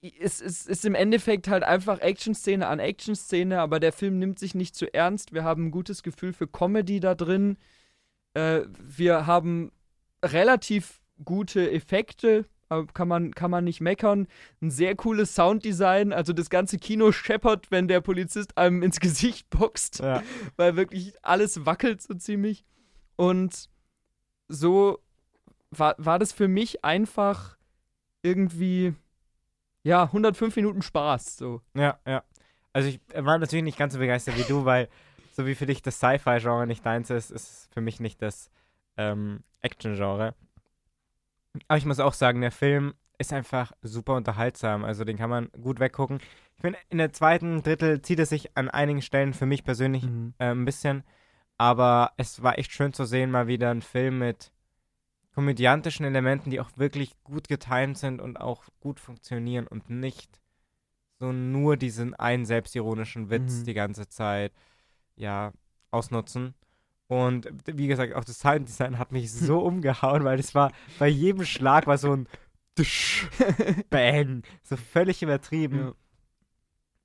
[0.00, 4.54] es, es ist im Endeffekt halt einfach Action-Szene an Action-Szene, aber der Film nimmt sich
[4.54, 5.34] nicht zu ernst.
[5.34, 7.58] Wir haben ein gutes Gefühl für Comedy da drin.
[8.34, 9.72] Äh, wir haben
[10.24, 12.46] relativ gute Effekte,
[12.94, 14.28] kann man, kann man nicht meckern.
[14.62, 16.12] Ein sehr cooles Sounddesign.
[16.12, 20.22] Also das ganze Kino scheppert, wenn der Polizist einem ins Gesicht boxt, ja.
[20.56, 22.64] weil wirklich alles wackelt so ziemlich.
[23.16, 23.68] Und
[24.48, 25.00] so
[25.70, 27.56] war, war das für mich einfach
[28.22, 28.94] irgendwie,
[29.82, 31.36] ja, 105 Minuten Spaß.
[31.36, 31.62] So.
[31.74, 32.22] Ja, ja.
[32.72, 34.88] Also ich war natürlich nicht ganz so begeistert wie du, weil
[35.32, 38.50] so wie für dich das Sci-Fi-Genre nicht deins ist, ist für mich nicht das
[38.96, 40.34] ähm, Action-Genre.
[41.68, 44.84] Aber ich muss auch sagen, der Film ist einfach super unterhaltsam.
[44.84, 46.18] Also den kann man gut weggucken.
[46.56, 50.04] Ich finde, in der zweiten Drittel zieht es sich an einigen Stellen für mich persönlich
[50.04, 50.34] mhm.
[50.38, 51.04] äh, ein bisschen.
[51.58, 54.52] Aber es war echt schön zu sehen, mal wieder ein Film mit
[55.34, 60.40] komödiantischen Elementen, die auch wirklich gut getimt sind und auch gut funktionieren und nicht
[61.18, 63.64] so nur diesen einen selbstironischen Witz mhm.
[63.64, 64.52] die ganze Zeit
[65.16, 65.52] ja
[65.90, 66.54] ausnutzen.
[67.10, 70.70] Und wie gesagt, auch das Sounddesign hat mich so umgehauen, weil es war
[71.00, 72.28] bei jedem Schlag war so ein
[73.90, 75.78] Bang, so völlig übertrieben.
[75.78, 75.92] Ja.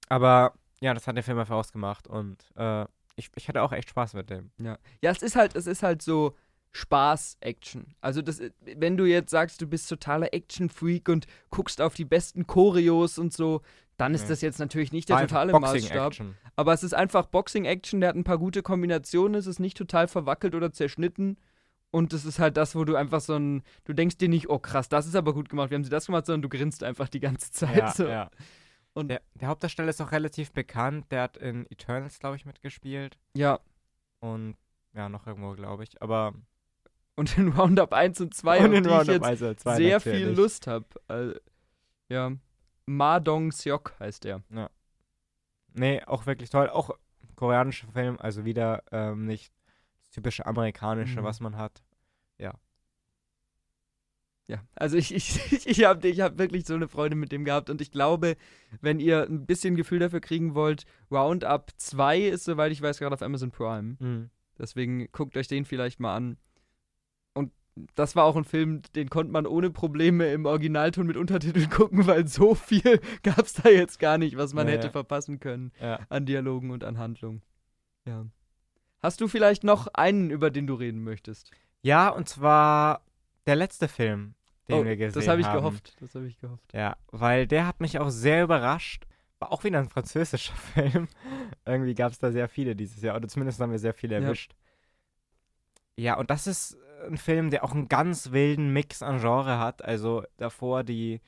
[0.07, 3.89] Aber ja, das hat der Film einfach ausgemacht und äh, ich, ich hatte auch echt
[3.89, 4.51] Spaß mit dem.
[4.59, 4.77] Ja.
[5.01, 6.35] ja, es ist halt, es ist halt so
[6.75, 7.95] Spaß-Action.
[8.01, 12.47] Also das, wenn du jetzt sagst, du bist totaler Action-Freak und guckst auf die besten
[12.47, 13.61] Choreos und so,
[13.95, 14.29] dann ist ja.
[14.29, 16.07] das jetzt natürlich nicht der totale Maßstab.
[16.07, 16.35] Action.
[16.57, 20.09] Aber es ist einfach Boxing-Action, der hat ein paar gute Kombinationen, es ist nicht total
[20.09, 21.37] verwackelt oder zerschnitten.
[21.91, 24.59] Und das ist halt das, wo du einfach so ein, du denkst dir nicht, oh
[24.59, 27.07] krass, das ist aber gut gemacht, wie haben sie das gemacht, sondern du grinst einfach
[27.07, 27.77] die ganze Zeit.
[27.77, 28.05] Ja, so.
[28.05, 28.29] ja.
[28.93, 33.17] Und der, der, Hauptdarsteller ist auch relativ bekannt, der hat in Eternals, glaube ich, mitgespielt.
[33.33, 33.59] Ja.
[34.19, 34.57] Und
[34.93, 36.01] ja, noch irgendwo, glaube ich.
[36.01, 36.33] Aber.
[37.15, 40.01] Und in Roundup 1 und 2, und in die Roundup ich jetzt sehr natürlich.
[40.01, 40.85] viel Lust habe.
[41.07, 41.35] Also,
[42.09, 42.31] ja.
[42.85, 44.43] Ma Dong Seok heißt der.
[44.49, 44.69] Ja.
[45.73, 46.69] Nee, auch wirklich toll.
[46.69, 46.91] Auch
[47.35, 49.51] koreanischer Film, also wieder ähm, nicht
[50.01, 51.25] das typische amerikanische, mhm.
[51.25, 51.83] was man hat.
[52.37, 52.53] Ja.
[54.47, 57.69] Ja, also ich, ich, ich habe ich hab wirklich so eine Freude mit dem gehabt
[57.69, 58.35] und ich glaube,
[58.81, 63.15] wenn ihr ein bisschen Gefühl dafür kriegen wollt, Roundup 2 ist, soweit ich weiß, gerade
[63.15, 63.97] auf Amazon Prime.
[63.99, 64.29] Mhm.
[64.57, 66.37] Deswegen guckt euch den vielleicht mal an
[67.95, 72.07] das war auch ein Film, den konnte man ohne Probleme im Originalton mit Untertiteln gucken,
[72.07, 74.91] weil so viel gab es da jetzt gar nicht, was man ja, hätte ja.
[74.91, 75.99] verpassen können ja.
[76.09, 77.41] an Dialogen und an Handlung.
[78.05, 78.25] Ja.
[79.01, 81.51] Hast du vielleicht noch einen, über den du reden möchtest?
[81.81, 83.01] Ja, und zwar
[83.45, 84.35] der letzte Film,
[84.67, 85.19] den oh, wir gesehen haben.
[85.19, 85.95] Das habe ich gehofft.
[85.99, 86.73] Das habe ich gehofft.
[86.73, 89.05] Ja, weil der hat mich auch sehr überrascht.
[89.39, 91.07] War auch wieder ein französischer Film.
[91.65, 93.17] Irgendwie gab es da sehr viele dieses Jahr.
[93.17, 94.55] Oder zumindest haben wir sehr viele erwischt.
[95.97, 96.77] Ja, und das ist
[97.07, 99.83] ein Film, der auch einen ganz wilden Mix an Genre hat.
[99.83, 101.21] Also davor die,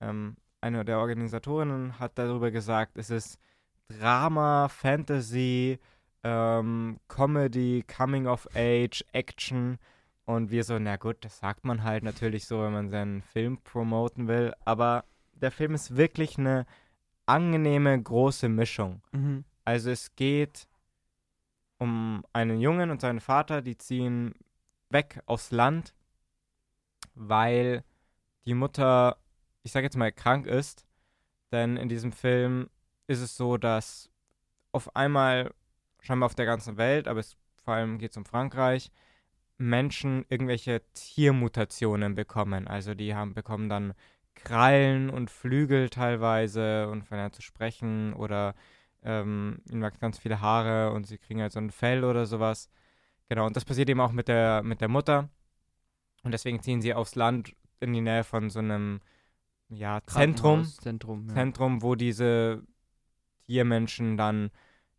[0.00, 3.38] ähm, eine der Organisatorinnen hat darüber gesagt, es ist
[3.88, 5.78] Drama, Fantasy,
[6.22, 9.78] ähm, Comedy, Coming of Age, Action.
[10.26, 13.58] Und wir so, na gut, das sagt man halt natürlich so, wenn man seinen Film
[13.58, 14.54] promoten will.
[14.64, 16.66] Aber der Film ist wirklich eine
[17.26, 19.02] angenehme, große Mischung.
[19.12, 19.44] Mhm.
[19.64, 20.68] Also es geht
[21.78, 24.34] um einen Jungen und seinen Vater, die ziehen
[24.90, 25.94] weg aufs Land,
[27.14, 27.84] weil
[28.44, 29.16] die Mutter,
[29.62, 30.86] ich sag jetzt mal, krank ist.
[31.52, 32.70] Denn in diesem Film
[33.06, 34.10] ist es so, dass
[34.72, 35.52] auf einmal,
[36.00, 38.90] scheinbar auf der ganzen Welt, aber es, vor allem geht es um Frankreich,
[39.58, 42.66] Menschen irgendwelche Tiermutationen bekommen.
[42.68, 43.94] Also die haben, bekommen dann
[44.34, 48.54] Krallen und Flügel teilweise und fangen an zu sprechen oder
[49.02, 52.70] ähm, ihnen wachsen ganz viele Haare und sie kriegen halt so ein Fell oder sowas.
[53.30, 55.28] Genau, und das passiert eben auch mit der, mit der Mutter.
[56.24, 59.00] Und deswegen ziehen sie aufs Land in die Nähe von so einem
[59.68, 61.34] ja, Zentrum, Zentrum, ja.
[61.34, 62.64] Zentrum, wo diese
[63.46, 64.50] Tiermenschen dann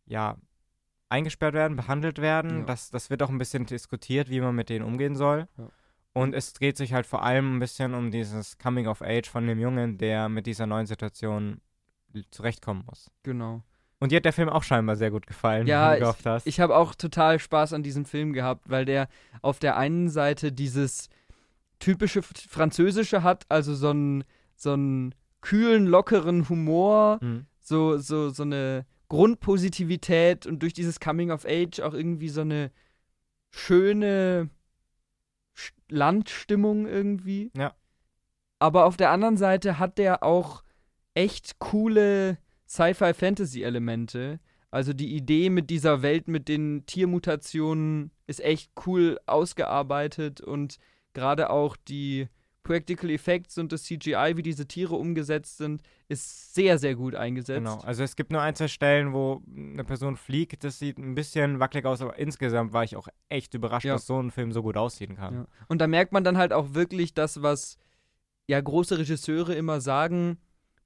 [0.06, 0.38] ja
[1.10, 2.60] eingesperrt werden, behandelt werden.
[2.60, 2.64] Ja.
[2.64, 5.46] Das, das wird auch ein bisschen diskutiert, wie man mit denen umgehen soll.
[5.58, 5.68] Ja.
[6.14, 9.46] Und es dreht sich halt vor allem ein bisschen um dieses Coming of Age von
[9.46, 11.60] dem Jungen, der mit dieser neuen Situation
[12.30, 13.10] zurechtkommen muss.
[13.24, 13.62] Genau.
[14.02, 16.46] Und dir hat der Film auch scheinbar sehr gut gefallen, Ja, wie du gehofft hast.
[16.46, 19.08] Ich habe auch total Spaß an diesem Film gehabt, weil der
[19.42, 21.08] auf der einen Seite dieses
[21.78, 24.24] typische Französische hat, also so einen
[24.56, 27.46] so einen kühlen, lockeren Humor, Mhm.
[27.60, 32.70] so, so, so eine Grundpositivität und durch dieses Coming of Age auch irgendwie so eine
[33.50, 34.48] schöne
[35.56, 37.50] Sch- Landstimmung irgendwie.
[37.56, 37.74] Ja.
[38.58, 40.62] Aber auf der anderen Seite hat der auch
[41.14, 42.38] echt coole
[42.72, 44.40] Sci-Fi-Fantasy-Elemente.
[44.70, 50.78] Also die Idee mit dieser Welt mit den Tiermutationen ist echt cool ausgearbeitet und
[51.12, 52.28] gerade auch die
[52.62, 57.58] Practical Effects und das CGI, wie diese Tiere umgesetzt sind, ist sehr, sehr gut eingesetzt.
[57.58, 61.14] Genau, also es gibt nur ein, zwei Stellen, wo eine Person fliegt, das sieht ein
[61.14, 63.94] bisschen wackelig aus, aber insgesamt war ich auch echt überrascht, Ja.
[63.94, 65.34] dass so ein Film so gut aussehen kann.
[65.34, 65.46] Ja.
[65.68, 67.76] Und da merkt man dann halt auch wirklich das, was
[68.46, 70.38] ja große Regisseure immer sagen.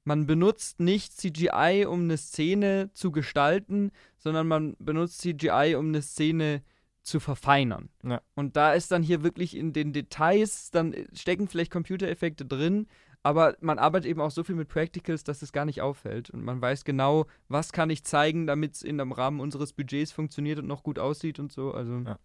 [0.07, 6.01] Man benutzt nicht CGI, um eine Szene zu gestalten, sondern man benutzt CGI, um eine
[6.01, 6.63] Szene
[7.03, 7.89] zu verfeinern.
[8.05, 8.23] Ja.
[8.37, 12.87] Und da ist dann hier wirklich in den Details, dann stecken vielleicht Computereffekte drin,
[13.25, 16.31] aber man arbeitet eben auch so viel mit Practicals, dass es gar nicht auffällt.
[16.31, 20.13] Und man weiß genau, was kann ich zeigen, damit es in dem Rahmen unseres Budgets
[20.13, 21.73] funktioniert und noch gut aussieht und so.
[21.73, 22.19] Also Ja.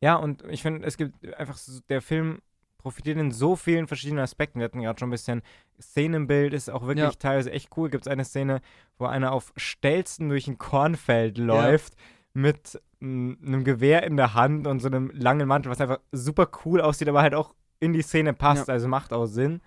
[0.00, 2.40] Ja, und ich finde, es gibt einfach, so, der Film
[2.82, 4.58] profitiert in so vielen verschiedenen Aspekten.
[4.58, 5.42] Wir hatten gerade schon ein bisschen
[5.80, 7.12] Szenenbild, ist auch wirklich Ja.
[7.12, 7.88] teilweise echt cool.
[7.90, 8.60] Gibt es eine Szene,
[8.98, 11.94] wo einer auf Stelzen durch ein Kornfeld läuft
[12.34, 16.48] mit mm, einem Gewehr in der Hand und so einem langen Mantel, was einfach super
[16.64, 18.74] cool aussieht, aber halt auch in die Szene passt, Ja.
[18.74, 19.60] also macht auch Sinn.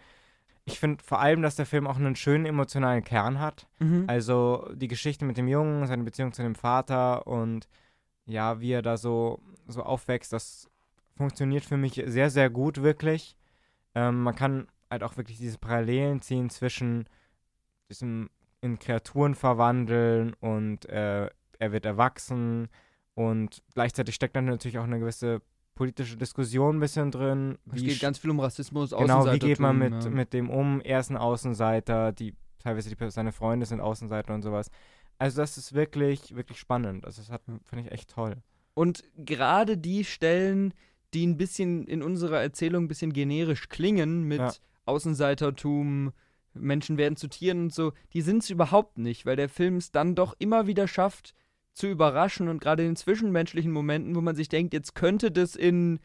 [0.68, 3.68] Ich finde vor allem, dass der Film auch einen schönen emotionalen Kern hat.
[3.80, 4.05] Mhm.
[4.07, 7.68] Also die Geschichte mit dem Jungen, seine Beziehung zu dem Vater und
[8.26, 10.68] ja, wie er da so, so aufwächst, das
[11.16, 13.36] funktioniert für mich sehr, sehr gut, wirklich.
[13.93, 17.07] Ähm, man kann halt auch wirklich diese Parallelen ziehen zwischen
[17.89, 18.30] diesem
[18.61, 22.68] in Kreaturen verwandeln und äh, er wird erwachsen
[23.13, 25.41] und gleichzeitig steckt dann natürlich auch eine gewisse
[25.76, 27.57] politische Diskussion ein bisschen drin.
[27.74, 30.09] Es geht ganz viel um Rassismus, Genau, wie geht man mit, ja.
[30.09, 30.82] mit dem um?
[30.82, 34.72] Er ist ein Außenseiter, die, teilweise die, seine Freunde sind Außenseiter und sowas.
[35.18, 37.05] Also das ist wirklich, wirklich spannend.
[37.05, 38.38] Also das hat, finde ich echt toll.
[38.74, 40.74] Und gerade die Stellen,
[41.16, 44.51] die ein bisschen in unserer Erzählung ein bisschen generisch klingen, mit Ja.
[44.86, 46.11] Außenseitertum,
[46.53, 49.91] Menschen werden zu Tieren und so, die sind es überhaupt nicht, weil der Film es
[49.91, 51.34] dann doch immer wieder schafft,
[51.74, 55.99] zu überraschen und gerade in zwischenmenschlichen Momenten, wo man sich denkt, jetzt könnte das in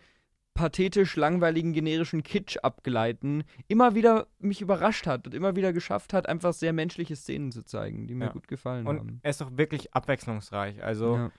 [0.54, 6.28] pathetisch langweiligen generischen Kitsch abgleiten, immer wieder mich überrascht hat und immer wieder geschafft hat,
[6.28, 8.32] einfach sehr menschliche Szenen zu zeigen, die mir Ja.
[8.32, 9.20] gut gefallen Und haben.
[9.22, 10.82] er ist auch wirklich abwechslungsreich.
[10.82, 11.30] Also ja.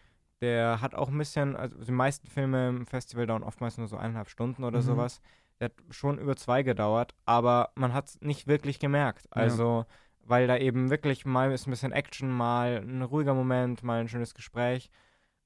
[0.42, 3.98] Der hat auch ein bisschen, also die meisten Filme im Festival dauern oftmals nur so
[3.98, 4.84] eineinhalb Stunden oder Mhm.
[4.84, 5.22] sowas.
[5.60, 9.26] Der hat schon über zwei gedauert, aber man hat es nicht wirklich gemerkt.
[9.26, 9.44] Ja.
[9.44, 9.86] Also,
[10.24, 14.08] weil da eben wirklich mal ist ein bisschen Action, mal ein ruhiger Moment, mal ein
[14.08, 14.90] schönes Gespräch.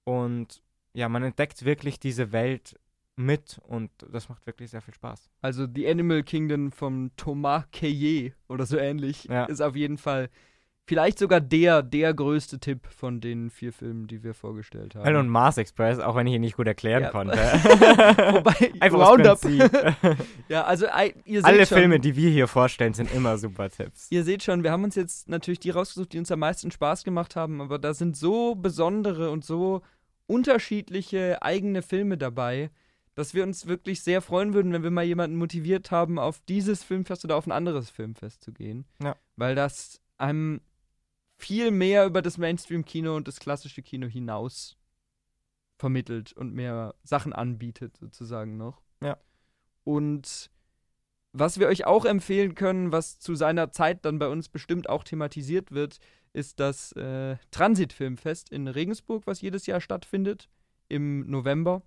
[0.03, 0.61] Und
[0.93, 2.79] ja, man entdeckt wirklich diese Welt
[3.17, 5.29] mit und das macht wirklich sehr viel Spaß.
[5.41, 9.45] Also The Animal Kingdom von Thomas Caillet oder so ähnlich Ja.
[9.45, 10.29] ist auf jeden Fall
[10.87, 15.03] vielleicht sogar der, der größte Tipp von den vier Filmen, die wir vorgestellt haben.
[15.03, 17.09] Hell und Mars Express, auch wenn ich ihn nicht gut erklären Ja.
[17.09, 17.33] konnte.
[17.37, 19.39] Wobei, Einfach Roundup.
[20.49, 20.85] Ja, also
[21.25, 24.07] ihr seht Alle schon, Filme, die wir hier vorstellen, sind immer super Tipps.
[24.11, 27.03] Ihr seht schon, wir haben uns jetzt natürlich die rausgesucht, die uns am meisten Spaß
[27.03, 29.81] gemacht haben, aber da sind so besondere und so
[30.27, 32.69] unterschiedliche eigene Filme dabei,
[33.15, 36.83] dass wir uns wirklich sehr freuen würden, wenn wir mal jemanden motiviert haben, auf dieses
[36.83, 38.85] Filmfest oder auf ein anderes Filmfest zu gehen.
[39.01, 39.15] Ja.
[39.35, 40.61] Weil das einem
[41.37, 44.77] viel mehr über das Mainstream-Kino und das klassische Kino hinaus
[45.77, 48.81] vermittelt und mehr Sachen anbietet, sozusagen noch.
[49.01, 49.17] Ja.
[49.83, 50.49] Und
[51.33, 55.03] was wir euch auch empfehlen können, was zu seiner Zeit dann bei uns bestimmt auch
[55.03, 55.99] thematisiert wird,
[56.31, 60.49] ist das äh, Transitfilmfest in Regensburg, was jedes Jahr stattfindet
[60.87, 61.81] im November.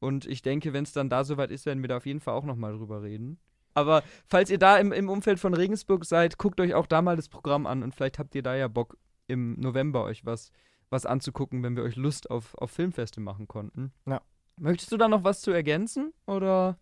[0.00, 2.34] Und ich denke, wenn es dann da soweit ist, werden wir da auf jeden Fall
[2.34, 3.38] auch nochmal drüber reden.
[3.74, 7.16] Aber falls ihr da im, im Umfeld von Regensburg seid, guckt euch auch da mal
[7.16, 8.96] das Programm an und vielleicht habt ihr da ja Bock,
[9.26, 10.50] im November euch was,
[10.90, 13.92] was anzugucken, wenn wir euch Lust auf, auf Filmfeste machen konnten.
[14.06, 14.20] Ja.
[14.60, 16.12] Möchtest du da noch was zu ergänzen?
[16.26, 16.78] Oder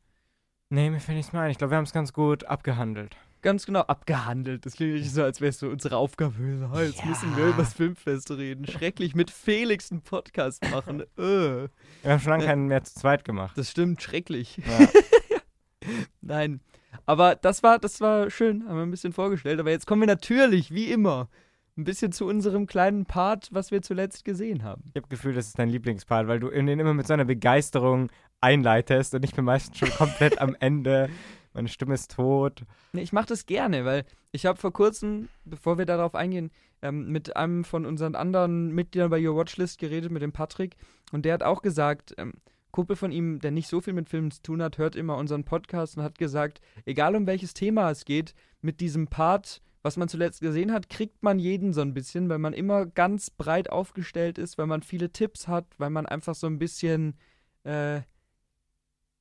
[0.70, 1.50] Nee, mir fällt nichts mehr ein.
[1.50, 3.14] Ich glaube, wir haben es ganz gut abgehandelt.
[3.42, 4.64] ganz genau abgehandelt?
[4.66, 6.34] Das klingt richtig so, als wäre es so unsere Aufgabe.
[6.58, 7.06] So, Jetzt Ja.
[7.06, 8.66] müssen wir über das Filmfest reden.
[8.66, 11.00] Schrecklich mit Felix einen Podcast machen.
[11.18, 11.68] äh.
[11.68, 11.68] Wir
[12.04, 12.50] haben schon lange Ja.
[12.50, 13.56] keinen mehr zu zweit gemacht.
[13.58, 14.58] Das stimmt, schrecklich.
[14.66, 14.88] Ja.
[16.20, 16.60] Nein.
[17.06, 19.60] Aber das war, das war schön, haben wir ein bisschen vorgestellt.
[19.60, 21.28] Aber jetzt kommen wir natürlich, wie immer,
[21.76, 24.82] ein bisschen zu unserem kleinen Part, was wir zuletzt gesehen haben.
[24.90, 28.10] Ich habe Gefühl, das ist dein Lieblingspart, weil du den immer mit so einer Begeisterung
[28.40, 31.08] einleitest und ich bin meistens schon komplett am Ende.
[31.54, 32.64] Meine Stimme ist tot.
[32.92, 37.08] Nee, ich mache das gerne, weil ich habe vor kurzem, bevor wir darauf eingehen, ähm,
[37.08, 40.76] mit einem von unseren anderen Mitgliedern bei Your Watchlist geredet, mit dem Patrick.
[41.12, 42.32] Und der hat auch gesagt, ähm,
[42.72, 45.44] Kumpel von ihm, der nicht so viel mit Filmen zu tun hat, hört immer unseren
[45.44, 50.08] Podcast und hat gesagt, egal um welches Thema es geht, mit diesem Part, was man
[50.08, 54.38] zuletzt gesehen hat, kriegt man jeden so ein bisschen, weil man immer ganz breit aufgestellt
[54.38, 57.16] ist, weil man viele Tipps hat, weil man einfach so ein bisschen
[57.64, 58.00] äh,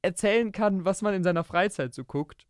[0.02, 2.45] erzählen kann, was man in seiner Freizeit so guckt.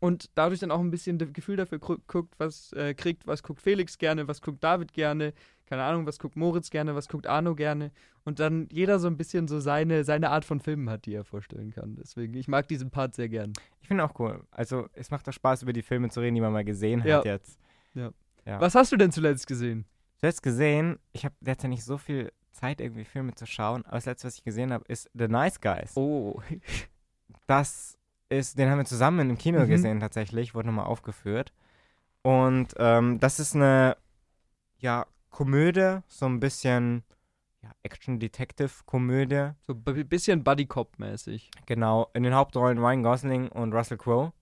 [0.00, 3.62] Und dadurch dann auch ein bisschen das Gefühl dafür guckt, was äh, kriegt, was guckt
[3.62, 5.32] Felix gerne, was guckt David gerne,
[5.72, 7.92] keine Ahnung, was guckt Moritz gerne, was guckt Arno gerne.
[8.24, 11.24] Und dann jeder so ein bisschen so seine, seine Art von Filmen hat, die er
[11.24, 11.96] vorstellen kann.
[11.96, 13.54] Deswegen, ich mag diesen Part sehr gern.
[13.80, 14.42] Ich finde auch cool.
[14.50, 17.16] Also, es macht doch Spaß, über die Filme zu reden, die man mal gesehen ja.
[17.16, 17.58] hat jetzt.
[17.94, 18.10] Ja.
[18.44, 18.60] ja.
[18.60, 19.86] Was hast du denn zuletzt gesehen?
[20.18, 23.82] Zuletzt gesehen, ich habe derzeit nicht so viel Zeit, irgendwie Filme zu schauen.
[23.86, 25.96] Aber das letzte, was ich gesehen habe, ist The Nice Guys.
[25.96, 26.42] Oh.
[27.46, 27.98] Das
[28.28, 29.68] ist, den haben wir zusammen im Kino mhm.
[29.68, 31.52] gesehen tatsächlich, wurde nochmal aufgeführt.
[32.20, 33.96] Und ähm, das ist eine,
[34.78, 37.02] ja, Komödie, so ein bisschen
[37.62, 39.50] ja, Action-Detective-Komödie.
[39.66, 41.50] So ein bisschen Buddy-Cop-mäßig.
[41.66, 44.32] Genau, in den Hauptrollen Ryan Gosling und Russell Crowe.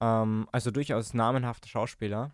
[0.00, 2.32] Ähm, also durchaus namenhafte Schauspieler.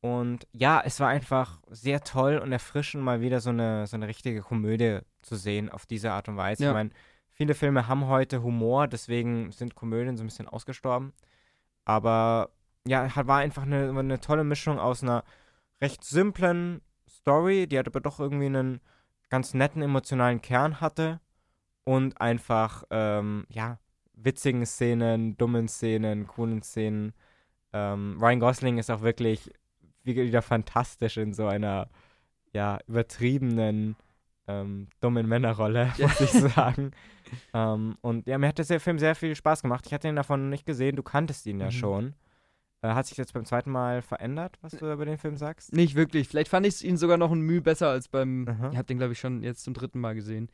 [0.00, 4.08] Und ja, es war einfach sehr toll und erfrischend, mal wieder so eine, so eine
[4.08, 6.64] richtige Komödie zu sehen auf diese Art und Weise.
[6.64, 6.70] Ja.
[6.70, 6.90] Ich meine,
[7.30, 11.12] viele Filme haben heute Humor, deswegen sind Komödien so ein bisschen ausgestorben.
[11.84, 12.50] Aber
[12.86, 15.24] ja, war einfach eine, eine tolle Mischung aus einer
[15.80, 16.80] recht simplen
[17.22, 18.80] Story, die hat aber doch irgendwie einen
[19.30, 21.20] ganz netten emotionalen Kern hatte
[21.84, 23.78] und einfach, ähm, ja,
[24.14, 27.12] witzigen Szenen, dummen Szenen, coolen Szenen.
[27.72, 29.50] Ähm, Ryan Gosling ist auch wirklich
[30.04, 31.88] wieder fantastisch in so einer
[32.52, 33.96] ja, übertriebenen,
[34.48, 36.90] ähm, dummen Männerrolle, muss ich sagen.
[37.54, 39.86] ähm, und ja, mir hat der Film sehr viel Spaß gemacht.
[39.86, 41.70] Ich hatte ihn davon nicht gesehen, du kanntest ihn ja mhm.
[41.70, 42.14] schon.
[42.82, 45.72] Äh, hat sich jetzt beim zweiten Mal verändert, was du über den Film sagst?
[45.72, 46.28] Nicht wirklich.
[46.28, 48.46] Vielleicht fand ich ihn sogar noch ein Mühe besser als beim.
[48.48, 48.70] Aha.
[48.72, 50.50] Ich habe den, glaube ich, schon jetzt zum dritten Mal gesehen.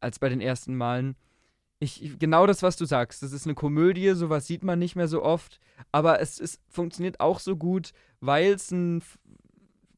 [0.00, 1.16] Als bei den ersten Malen.
[1.80, 3.24] Ich, genau das, was du sagst.
[3.24, 5.58] Das ist eine Komödie, sowas sieht man nicht mehr so oft.
[5.90, 9.02] Aber es ist, funktioniert auch so gut, weil es einen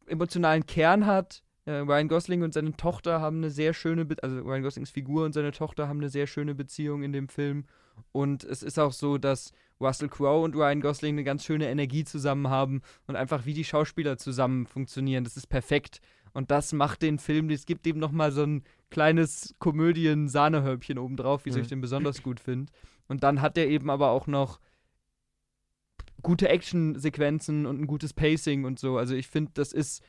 [0.06, 1.42] emotionalen Kern hat.
[1.66, 5.26] Äh, Ryan Gosling und seine Tochter haben eine sehr schöne, Be also Ryan Goslings Figur
[5.26, 7.66] und seine Tochter haben eine sehr schöne Beziehung in dem Film.
[8.12, 12.04] Und es ist auch so, dass Russell Crowe und Ryan Gosling eine ganz schöne Energie
[12.04, 15.24] zusammen haben und einfach wie die Schauspieler zusammen funktionieren.
[15.24, 16.00] Das ist perfekt.
[16.32, 21.58] Und das macht den Film, es gibt eben nochmal so ein kleines Komödien-Sahnehäubchen obendrauf, wieso
[21.58, 21.62] mhm.
[21.62, 22.72] ich den besonders gut finde.
[23.06, 24.58] Und dann hat er eben aber auch noch
[26.22, 28.98] gute Action-Sequenzen und ein gutes Pacing und so.
[28.98, 30.02] Also ich finde, das ist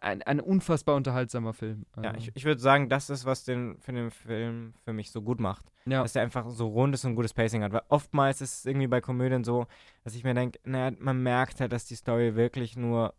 [0.00, 1.86] ein, ein unfassbar unterhaltsamer Film.
[1.92, 2.08] Also.
[2.08, 5.22] Ja, ich, ich würde sagen, das ist, was den, für den Film für mich so
[5.22, 5.66] gut macht.
[5.86, 6.02] Ja.
[6.02, 7.72] Dass er einfach so rundes und gutes Pacing hat.
[7.72, 9.66] Weil oftmals ist es irgendwie bei Komödien so,
[10.04, 13.14] dass ich mir denke, naja, man merkt halt, dass die Story wirklich nur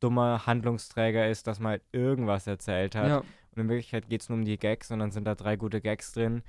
[0.00, 3.08] dummer Handlungsträger ist, dass man halt irgendwas erzählt hat.
[3.08, 3.18] Ja.
[3.18, 5.80] Und in Wirklichkeit geht es nur um die Gags und dann sind da drei gute
[5.80, 6.42] Gags drin,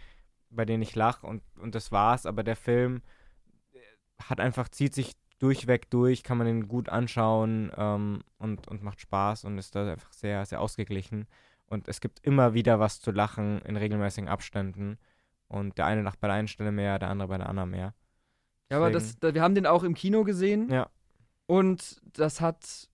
[0.49, 2.25] bei denen ich lache und, und das war's.
[2.25, 3.01] Aber der Film
[3.73, 3.79] äh,
[4.23, 5.13] hat einfach, zieht sich
[5.43, 9.91] durchweg durch, kann man ihn gut anschauen ähm, und, und macht Spaß und ist da
[9.91, 11.27] einfach sehr, sehr ausgeglichen.
[11.67, 14.97] Und es gibt immer wieder was zu lachen in regelmäßigen Abständen.
[15.49, 17.93] Und der eine lacht bei der einen Stelle mehr, der andere bei der anderen mehr.
[18.71, 20.71] Ja, aber das, wir haben den auch im Kino gesehen.
[20.71, 20.89] Ja.
[21.45, 22.89] Und das hat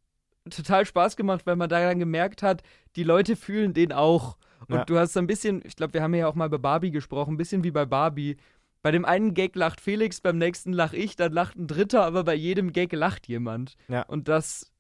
[0.50, 2.64] total Spaß gemacht, weil man daran gemerkt hat,
[2.96, 4.38] die Leute fühlen den auch.
[4.68, 4.86] Und ja.
[4.86, 7.36] du hast so ein bisschen, ich glaube, wir haben ja auch mal bei Barbie gesprochen,
[7.36, 8.38] ein bisschen wie bei Barbie.
[8.82, 12.24] Bei dem einen Gag lacht Felix, beim nächsten lach ich, dann lacht ein Dritter, aber
[12.24, 13.76] bei jedem Gag lacht jemand.
[13.90, 14.04] Ja.
[14.04, 14.72] Und das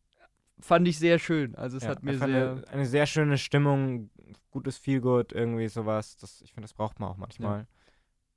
[0.59, 1.55] fand ich sehr schön.
[1.55, 4.09] Also es ja, hat mir sehr eine, eine, sehr schöne Stimmung,
[4.51, 6.17] gutes Feelgood, irgendwie sowas.
[6.17, 7.59] Das, ich finde, das braucht man auch manchmal.
[7.59, 7.67] Ja.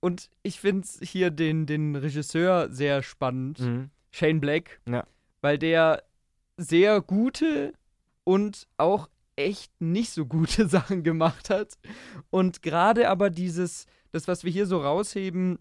[0.00, 3.90] Und ich finde hier den, den Regisseur sehr spannend, mhm.
[4.10, 5.04] Shane Black, ja.
[5.40, 6.02] weil der
[6.56, 7.72] sehr gute
[8.24, 11.78] und auch echt nicht so gute Sachen gemacht hat.
[12.30, 15.58] Und gerade aber dieses, das, was wir hier so rausheben,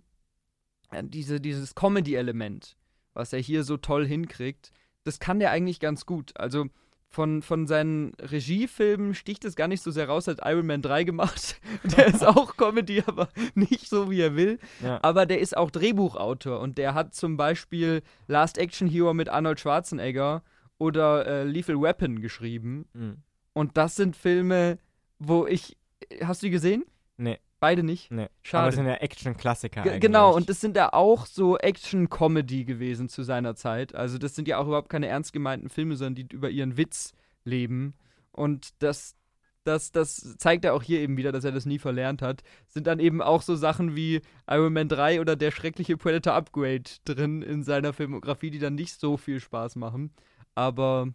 [0.92, 2.78] äh, diese, dieses Comedy-Element,
[3.14, 4.72] was er hier so toll hinkriegt,
[5.04, 6.32] das kann der eigentlich ganz gut.
[6.38, 6.68] Also
[7.12, 11.04] von, von seinen Regiefilmen sticht es gar nicht so sehr raus, als Iron Man 3
[11.04, 11.60] gemacht.
[11.84, 14.60] Der ist auch Comedy, aber nicht so, wie er will.
[14.82, 15.00] Ja.
[15.02, 19.60] Aber der ist auch Drehbuchautor und der hat zum Beispiel Last Action Hero mit Arnold
[19.60, 20.42] Schwarzenegger
[20.78, 22.86] oder äh, Lethal Weapon geschrieben.
[22.94, 23.18] Mhm.
[23.54, 24.78] Und das sind Filme,
[25.20, 25.78] wo ich.
[26.24, 26.84] Hast du die gesehen?
[27.18, 27.40] Nee.
[27.60, 28.10] Beide nicht?
[28.10, 28.28] Nee.
[28.42, 28.62] Schade.
[28.64, 29.84] Aber es sind ja Action-Klassiker.
[29.84, 33.94] G genau, und das sind ja auch so Action-Comedy gewesen zu seiner Zeit.
[33.94, 37.14] Also, das sind ja auch überhaupt keine ernst gemeinten Filme, sondern die über ihren Witz
[37.44, 37.94] leben.
[38.32, 39.16] Und das,
[39.64, 42.42] das, das zeigt er auch hier eben wieder, dass er das nie verlernt hat.
[42.68, 46.90] Sind dann eben auch so Sachen wie Iron Man 3 oder der schreckliche Predator Upgrade
[47.06, 50.12] drin in seiner Filmografie, die dann nicht so viel Spaß machen.
[50.56, 51.14] Aber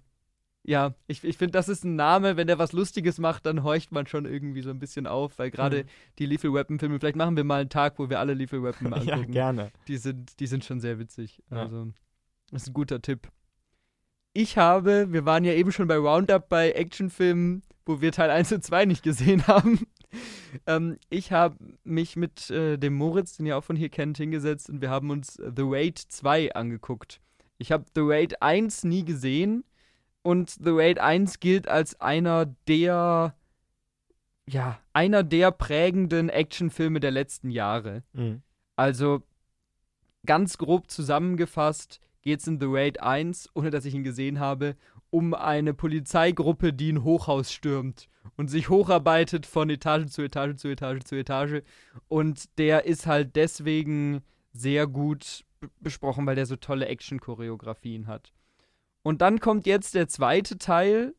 [0.67, 3.93] ja, ich, ich finde, das ist ein Name, wenn der was Lustiges macht, dann horcht
[3.93, 5.89] man schon irgendwie so ein bisschen auf, weil gerade mhm.
[6.19, 8.87] die Lethal Weapon Filme, vielleicht machen wir mal einen Tag, wo wir alle Lethal Weapon
[8.93, 9.09] angucken.
[9.09, 9.71] ja, gerne.
[9.87, 11.41] Die sind, die sind schon sehr witzig.
[11.51, 11.63] Ja.
[11.63, 11.93] Also,
[12.51, 13.29] das ist ein guter Tipp.
[14.33, 18.53] Ich habe, wir waren ja eben schon bei Roundup bei Actionfilmen, wo wir Teil 1
[18.53, 19.87] und 2 nicht gesehen haben.
[20.67, 24.69] ähm, ich habe mich mit äh, dem Moritz, den ihr auch von hier kennt, hingesetzt
[24.69, 27.21] und wir haben uns The Raid 2 angeguckt.
[27.57, 29.65] Ich habe The Raid 1 nie gesehen
[30.27, 33.37] und The Raid 1 gilt als einer der,
[34.49, 38.03] ja, einer der prägenden Actionfilme der letzten Jahre.
[38.13, 38.43] Mhm.
[38.75, 39.23] Also
[40.27, 44.75] ganz grob zusammengefasst geht es in The Raid 1, ohne dass ich ihn gesehen habe,
[45.11, 50.67] um eine Polizeigruppe, die ein Hochhaus stürmt und sich hocharbeitet von Etage zu Etage zu
[50.67, 51.63] Etage zu Etage.
[52.09, 54.23] Und der ist halt deswegen
[54.53, 55.45] sehr gut
[55.79, 58.33] besprochen, weil der so tolle Action-Choreografien hat.
[59.07, 61.15] Und dann kommt jetzt der zweite Teil.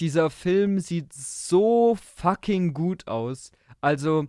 [0.00, 3.50] dieser Film sieht so fucking gut aus.
[3.80, 4.26] Also,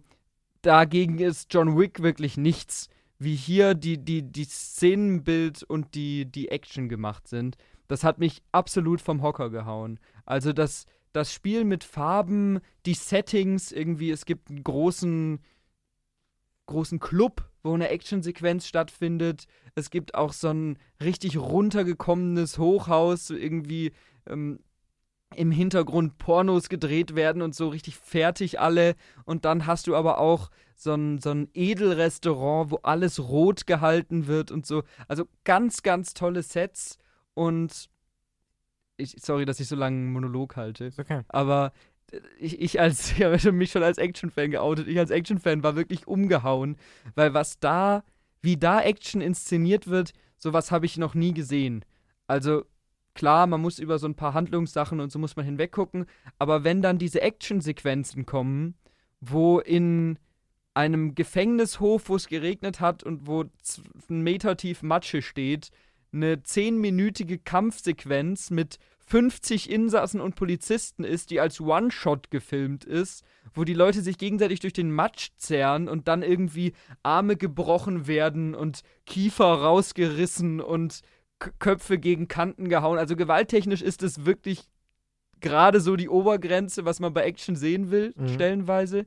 [0.62, 2.90] dagegen ist John Wick wirklich nichts
[3.24, 7.58] wie hier die, die, die Szenenbild und die, die Action gemacht sind,
[7.88, 10.00] das hat mich absolut vom Hocker gehauen.
[10.26, 15.40] Also das, das Spiel mit Farben, die Settings, irgendwie, es gibt einen großen,
[16.66, 19.46] großen Club, wo eine Actionsequenz stattfindet.
[19.76, 23.92] Es gibt auch so ein richtig runtergekommenes Hochhaus, irgendwie
[24.28, 24.60] ähm,
[25.36, 28.96] im Hintergrund Pornos gedreht werden und so richtig fertig alle.
[29.26, 34.28] Und dann hast du aber auch so ein, so ein Edelrestaurant, wo alles rot gehalten
[34.28, 34.84] wird und so.
[35.08, 36.98] Also ganz, ganz tolle Sets
[37.34, 37.90] und
[38.98, 40.92] ich, sorry, dass ich so lange einen Monolog halte.
[40.98, 41.22] Okay.
[41.30, 41.74] Aber
[42.40, 44.88] ich, ich als, ich habe mich schon als Action-Fan geoutet.
[44.88, 46.78] Ich als Action-Fan war wirklich umgehauen,
[47.16, 48.04] weil was da,
[48.42, 51.86] wie da Action inszeniert wird, sowas habe ich noch nie gesehen.
[52.28, 52.66] Also
[53.16, 56.06] klar, man muss über so ein paar Handlungssachen und so muss man hinweggucken,
[56.40, 58.76] aber wenn dann diese Action-Sequenzen kommen,
[59.22, 60.18] wo in
[60.74, 63.46] einem Gefängnishof, wo es geregnet hat und wo
[64.10, 65.70] ein Meter tief Matsche steht,
[66.12, 73.64] eine zehnminütige Kampfsequenz mit 50 Insassen und Polizisten ist, die als One-Shot gefilmt ist, wo
[73.64, 78.82] die Leute sich gegenseitig durch den Matsch zerren und dann irgendwie Arme gebrochen werden und
[79.06, 81.02] Kiefer rausgerissen und
[81.60, 82.98] Köpfe gegen Kanten gehauen.
[82.98, 84.70] Also gewalttechnisch ist es wirklich
[85.40, 88.30] gerade so die Obergrenze, was man bei Action sehen will, mhm.
[88.30, 89.06] stellenweise.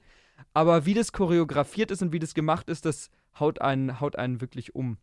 [0.53, 4.41] Aber wie das choreografiert ist und wie das gemacht ist, das haut einen, haut einen
[4.41, 4.99] wirklich um.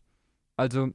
[0.56, 0.90] Also,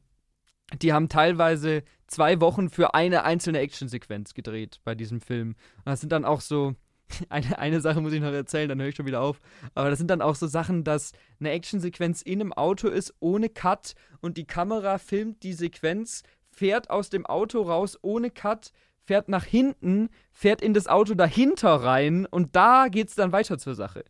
[0.82, 5.56] die haben teilweise zwei Wochen für eine einzelne Actionsequenz gedreht bei diesem Film.
[5.78, 6.74] Und das sind dann auch so,
[7.28, 9.40] eine, eine Sache muss ich noch erzählen, dann höre ich schon wieder auf.
[9.74, 13.48] Aber das sind dann auch so Sachen, dass eine Actionsequenz in einem Auto ist, ohne
[13.48, 18.72] Cut und die Kamera filmt die Sequenz, fährt aus dem Auto raus ohne Cut,
[19.04, 23.58] fährt nach hinten, fährt in das Auto dahinter rein und da geht es dann weiter
[23.58, 24.04] zur Sache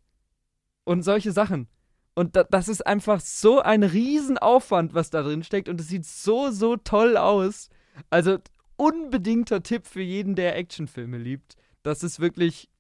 [0.84, 1.68] und solche Sachen.
[2.14, 5.68] Und da, das ist einfach so ein Riesenaufwand, was da drin steckt.
[5.68, 7.68] Und es sieht so, so toll aus.
[8.10, 8.38] Also
[8.76, 11.54] unbedingter Tipp für jeden, der Actionfilme liebt.
[11.84, 12.70] Das ist wirklich,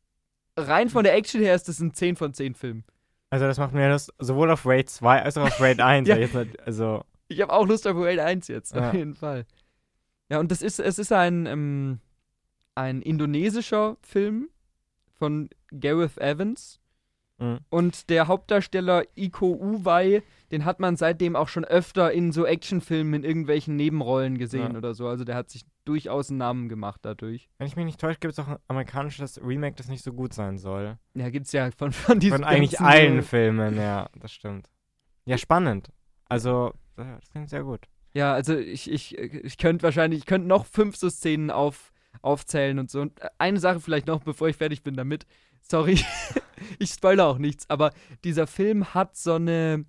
[0.58, 2.84] rein von der Action her ist das ein 10 von 10 Film.
[3.30, 6.08] Also das macht mir Lust, sowohl auf Raid 2 als auch auf Raid 1.
[6.08, 6.16] ja.
[6.64, 8.88] also ich habe auch Lust auf Raid 1 jetzt, ja.
[8.88, 9.44] auf jeden Fall.
[10.30, 12.00] Ja, und das ist, es ist ein, ähm,
[12.74, 14.48] ein indonesischer Film
[15.18, 16.80] von Gareth Evans.
[17.38, 17.58] Mhm.
[17.70, 23.14] Und der Hauptdarsteller Iko Uwei, den hat man seitdem auch schon öfter in so Actionfilmen
[23.14, 24.78] in irgendwelchen Nebenrollen gesehen ja.
[24.78, 25.06] oder so.
[25.06, 27.48] Also der hat sich durchaus einen Namen gemacht dadurch.
[27.58, 30.34] Wenn ich mich nicht täusche, gibt es auch ein amerikanisches Remake, das nicht so gut
[30.34, 30.98] sein soll.
[31.14, 34.68] Ja, gibt es ja von, von diesen Von eigentlich allen Filmen, ja, das stimmt.
[35.24, 35.90] Ja, spannend.
[36.28, 37.86] Also, das klingt sehr gut.
[38.14, 42.78] Ja, also ich, ich, ich könnte wahrscheinlich, ich könnte noch fünf so Szenen auf, aufzählen
[42.78, 43.00] und so.
[43.00, 45.26] Und eine Sache vielleicht noch, bevor ich fertig bin damit.
[45.62, 46.00] Sorry,
[46.78, 47.92] ich spoilere auch nichts, aber
[48.24, 49.84] dieser Film hat so eine.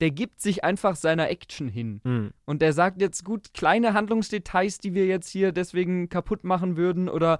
[0.00, 2.00] Der gibt sich einfach seiner Action hin.
[2.02, 2.30] Mhm.
[2.44, 7.08] Und der sagt jetzt gut, kleine Handlungsdetails, die wir jetzt hier deswegen kaputt machen würden,
[7.08, 7.38] oder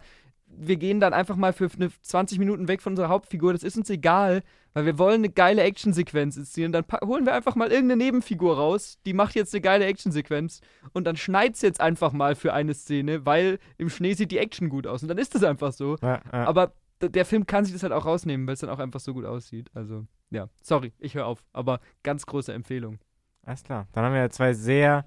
[0.57, 3.77] wir gehen dann einfach mal für eine 20 Minuten weg von unserer Hauptfigur, das ist
[3.77, 4.43] uns egal,
[4.75, 6.73] weil wir wollen eine geile Actionsequenz inszenieren.
[6.73, 10.61] Dann holen wir einfach mal irgendeine Nebenfigur raus, die macht jetzt eine geile Actionsequenz
[10.93, 14.39] und dann schneit es jetzt einfach mal für eine Szene, weil im Schnee sieht die
[14.39, 15.97] Action gut aus und dann ist das einfach so.
[16.03, 16.45] Ja, ja.
[16.47, 16.73] Aber
[17.09, 19.25] der Film kann sich das halt auch rausnehmen, weil es dann auch einfach so gut
[19.25, 19.71] aussieht.
[19.75, 22.99] Also, ja, sorry, ich höre auf, aber ganz große Empfehlung.
[23.45, 23.87] Alles klar.
[23.93, 25.05] Dann haben wir zwei sehr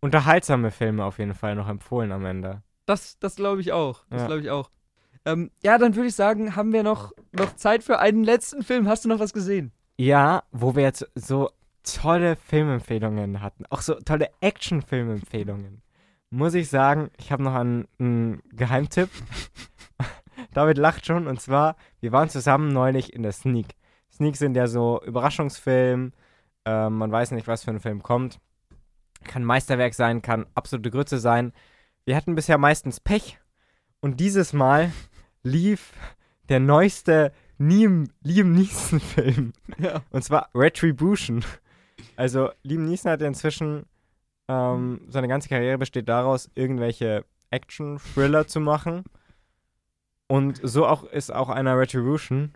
[0.00, 2.62] unterhaltsame Filme auf jeden Fall noch empfohlen am Ende.
[2.84, 4.04] Das, das glaube ich auch.
[4.10, 4.26] Das Ja.
[4.26, 4.70] glaube ich auch.
[5.24, 8.88] Ähm, ja, dann würde ich sagen, haben wir noch, noch Zeit für einen letzten Film.
[8.88, 9.72] Hast du noch was gesehen?
[9.98, 11.50] Ja, wo wir jetzt so
[11.82, 15.82] tolle Filmempfehlungen hatten, auch so tolle Action-Filmempfehlungen,
[16.30, 19.08] muss ich sagen, ich habe noch einen, einen Geheimtipp.
[20.56, 23.74] David lacht schon und zwar, wir waren zusammen neulich in der Sneak.
[24.10, 26.12] Sneak sind ja so Überraschungsfilm,
[26.64, 28.40] äh, man weiß nicht, was für ein Film kommt.
[29.24, 31.52] Kann Meisterwerk sein, kann absolute Grütze sein.
[32.06, 33.38] Wir hatten bisher meistens Pech
[34.00, 34.92] und dieses Mal
[35.42, 35.92] lief
[36.48, 39.52] der neueste Liam, Liam Neeson-Film.
[39.78, 40.00] Ja.
[40.10, 41.44] Und zwar Retribution.
[42.16, 43.84] Also Liam Neeson hat inzwischen
[44.48, 49.04] ähm, seine ganze Karriere besteht daraus, irgendwelche Action-Thriller zu machen.
[50.28, 52.52] Und so auch ist auch einer Retribution.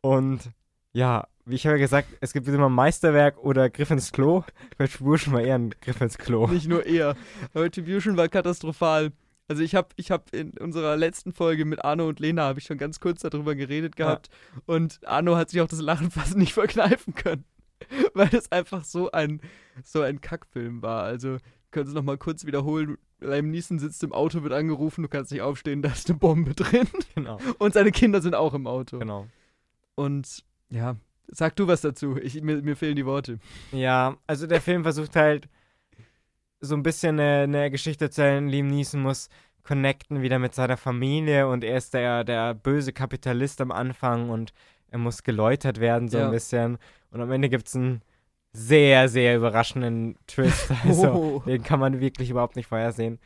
[0.00, 0.50] Und
[0.92, 4.42] ja, wie ich habe ja gesagt, es gibt immer Meisterwerk oder Griff ins Klo.
[4.80, 6.48] Retribution war eher ein Griff ins Klo.
[6.48, 7.16] Nicht nur er.
[7.54, 9.12] Retribution war katastrophal.
[9.48, 12.64] Also ich habe ich hab in unserer letzten Folge mit Arno und Lena habe ich
[12.64, 14.28] schon ganz kurz darüber geredet gehabt
[14.66, 17.44] und Arno hat sich auch das Lachen fast nicht verkneifen können,
[18.14, 19.40] weil es einfach so ein
[19.84, 21.04] so ein Kackfilm war.
[21.04, 21.36] Also
[21.70, 22.98] können Sie noch mal kurz wiederholen.
[23.20, 26.54] Liam Neeson sitzt im Auto, wird angerufen, du kannst nicht aufstehen, da ist eine Bombe
[26.54, 27.38] drin Genau.
[27.58, 28.98] und seine Kinder sind auch im Auto.
[28.98, 29.26] genau.
[29.94, 30.96] Und ja,
[31.28, 32.16] sag du was dazu.
[32.18, 33.38] Ich, mir, mir fehlen die Worte.
[33.72, 35.48] Ja, also der Film versucht halt
[36.60, 38.48] so ein bisschen eine, eine Geschichte zu erzählen.
[38.48, 39.28] Liam Neeson muss
[39.62, 44.52] connecten wieder mit seiner Familie und er ist der, der böse Kapitalist am Anfang und
[44.90, 46.26] er muss geläutert werden so Ja.
[46.26, 46.78] ein bisschen.
[47.10, 48.02] Und am Ende gibt es einen
[48.56, 50.70] sehr, sehr überraschenden Twist.
[50.84, 51.42] Also, Oh.
[51.46, 53.18] den kann man wirklich überhaupt nicht vorhersehen.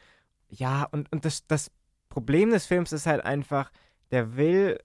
[0.48, 1.70] Ja, und, und das, das
[2.08, 3.70] Problem des Films ist halt einfach,
[4.10, 4.78] der will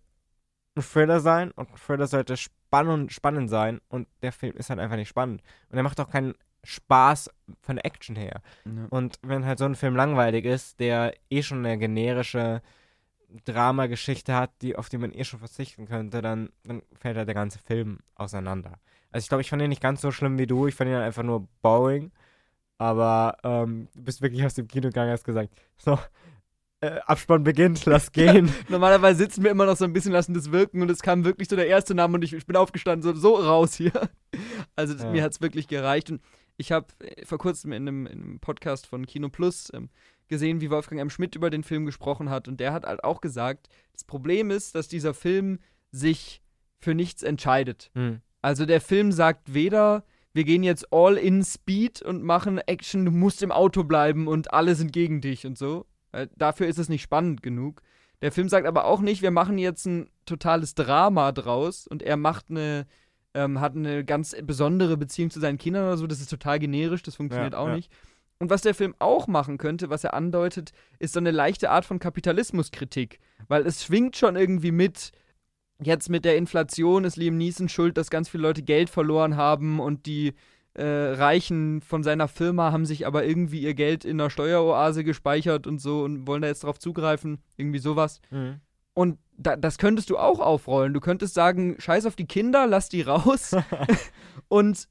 [0.78, 4.80] ein Thriller sein und ein Thriller sollte spannend, spannend sein und der Film ist halt
[4.80, 5.42] einfach nicht spannend.
[5.70, 7.30] Und er macht auch keinen Spaß
[7.62, 8.42] von der Action her.
[8.66, 8.88] Ja.
[8.90, 12.62] Und wenn halt so ein Film langweilig ist, der eh schon eine generische
[13.46, 17.36] Dramageschichte hat, die, auf die man eh schon verzichten könnte, dann, dann fällt halt der
[17.36, 18.80] ganze Film auseinander.
[19.16, 20.96] Also ich glaube, ich fand ihn nicht ganz so schlimm wie du, ich fand ihn
[20.98, 22.12] einfach nur boring.
[22.78, 25.98] Aber ähm, du bist wirklich aus dem Kino gegangen, hast gesagt, so,
[26.82, 28.52] äh, Abspann beginnt, lass gehen.
[28.68, 31.48] Normalerweise sitzen wir immer noch so ein bisschen, lassen das wirken und es kam wirklich
[31.48, 33.94] so der erste Name und ich, ich bin aufgestanden, so, so raus hier.
[34.76, 35.12] Also das, Ja.
[35.12, 36.22] mir hat es wirklich gereicht und
[36.58, 36.88] ich habe
[37.24, 39.88] vor kurzem in einem, in einem Podcast von Kino Plus ähm,
[40.28, 41.10] gesehen, wie Wolfgang M.
[41.10, 44.76] Schmidt über den Film gesprochen hat und der hat halt auch gesagt, das Problem ist,
[44.76, 45.60] dass dieser Film
[45.94, 46.42] sich
[46.80, 47.90] für nichts entscheidet.
[47.96, 48.20] Hm.
[48.46, 53.10] Also der Film sagt weder, wir gehen jetzt all in Speed und machen Action, du
[53.10, 55.88] musst im Auto bleiben und alle sind gegen dich und so.
[56.12, 57.82] Weil dafür ist es nicht spannend genug.
[58.22, 62.18] Der Film sagt aber auch nicht, wir machen jetzt ein totales Drama draus und er
[62.18, 62.86] macht eine,
[63.34, 66.06] ähm, hat eine ganz besondere Beziehung zu seinen Kindern oder so.
[66.06, 67.76] Das ist total generisch, das funktioniert Ja, auch ja.
[67.78, 67.92] nicht.
[68.38, 71.86] Und was der Film auch machen könnte, was er andeutet, ist so eine leichte Art
[71.86, 73.20] von Kapitalismuskritik.
[73.48, 75.14] Weil es schwingt schon irgendwie mit,
[75.82, 79.80] jetzt mit der Inflation ist Liam Neeson schuld, dass ganz viele Leute Geld verloren haben
[79.80, 80.34] und die
[80.74, 85.68] äh, Reichen von seiner Firma haben sich aber irgendwie ihr Geld in einer Steueroase gespeichert
[85.68, 87.40] und so und wollen da jetzt drauf zugreifen.
[87.58, 88.22] Irgendwie sowas.
[88.30, 88.60] Hm.
[88.94, 90.94] Und da, das könntest du auch aufrollen.
[90.94, 93.56] Du könntest sagen, scheiß auf die Kinder, lass die raus
[94.48, 94.88] und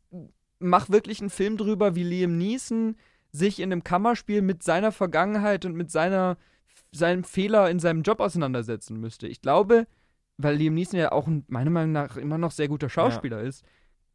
[0.59, 2.97] mach wirklich einen Film drüber, wie Liam Neeson
[3.32, 6.37] sich in einem Kammerspiel mit seiner Vergangenheit und mit seiner,
[6.93, 9.26] seinem Fehler in seinem Job auseinandersetzen müsste.
[9.26, 9.87] Ich glaube,
[10.37, 13.64] weil Liam Neeson ja auch ein, meiner Meinung nach immer noch sehr guter Schauspieler ist,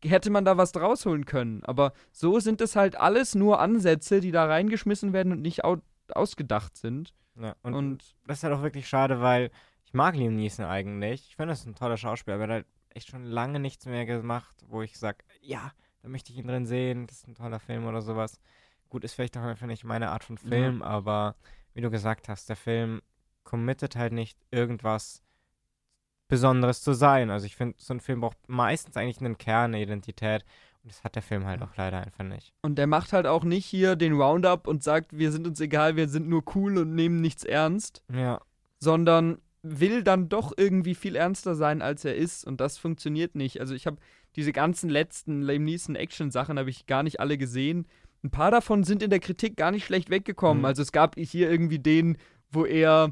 [0.04, 1.64] hätte man da was draus holen können.
[1.64, 5.78] Aber so sind es halt alles nur Ansätze, die da reingeschmissen werden und nicht au
[6.12, 7.14] ausgedacht sind.
[7.40, 9.52] Ja, und, Und das ist halt auch wirklich schade, weil
[9.86, 11.28] ich mag Liam Neeson eigentlich.
[11.30, 13.86] Ich finde, das ist ein toller Schauspieler, aber er hat halt echt schon lange nichts
[13.86, 17.36] mehr gemacht, wo ich sage, ja, da möchte ich ihn drin sehen, das ist ein
[17.36, 18.40] toller Film oder sowas.
[18.90, 21.36] Gut, ist vielleicht auch einfach nicht meine Art von Film, aber
[21.74, 23.02] wie du gesagt hast, der Film
[23.44, 25.22] committet halt nicht irgendwas
[26.30, 27.30] Besonderes zu sein.
[27.30, 30.46] Also ich finde, so ein Film braucht meistens eigentlich einen Kern, eine Identität.
[30.84, 32.54] Und das hat der Film halt auch leider einfach nicht.
[32.62, 35.98] Und der macht halt auch nicht hier den Roundup und sagt, wir sind uns egal,
[35.98, 38.04] wir sind nur cool und nehmen nichts ernst.
[38.14, 38.40] Ja.
[38.80, 42.46] Sondern will dann doch irgendwie viel ernster sein, als er ist.
[42.46, 43.60] Und das funktioniert nicht.
[43.60, 43.98] Also ich habe
[44.36, 47.88] diese ganzen letzten Liam Neeson Action-Sachen habe ich gar nicht alle gesehen.
[48.24, 50.60] Ein paar davon sind in der Kritik gar nicht schlecht weggekommen.
[50.60, 50.66] Mhm.
[50.66, 52.18] Also es gab hier irgendwie den,
[52.52, 53.12] wo er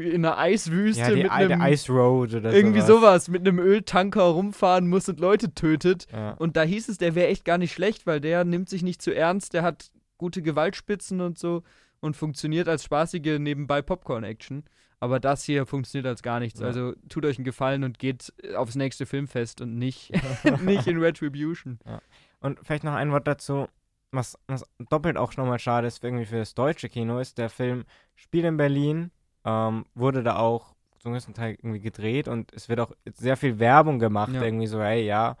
[0.00, 3.26] in einer Eiswüste ja, mit einem Ice Road oder irgendwie sowas.
[3.26, 6.06] sowas mit einem Öltanker rumfahren muss und Leute tötet.
[6.12, 6.32] Ja.
[6.32, 9.02] Und da hieß es, der wäre echt gar nicht schlecht, weil der nimmt sich nicht
[9.02, 11.62] zu ernst, der hat gute Gewaltspitzen und so
[12.00, 14.64] und funktioniert als spaßige nebenbei Popcorn-Action.
[14.98, 16.60] Aber das hier funktioniert als gar nichts.
[16.60, 16.66] Ja.
[16.66, 20.12] Also tut euch einen Gefallen und geht aufs nächste Filmfest und nicht,
[20.62, 21.78] nicht in Retribution.
[21.86, 22.00] Ja.
[22.40, 23.66] Und vielleicht noch ein Wort dazu,
[24.12, 27.84] was, was doppelt auch nochmal schade ist irgendwie für das deutsche Kino, ist der Film
[28.14, 29.10] Spiel in Berlin,
[29.44, 33.58] ähm, wurde da auch zum größten Teil irgendwie gedreht und es wird auch sehr viel
[33.58, 34.42] Werbung gemacht, ja.
[34.42, 35.36] irgendwie so, hey, ja,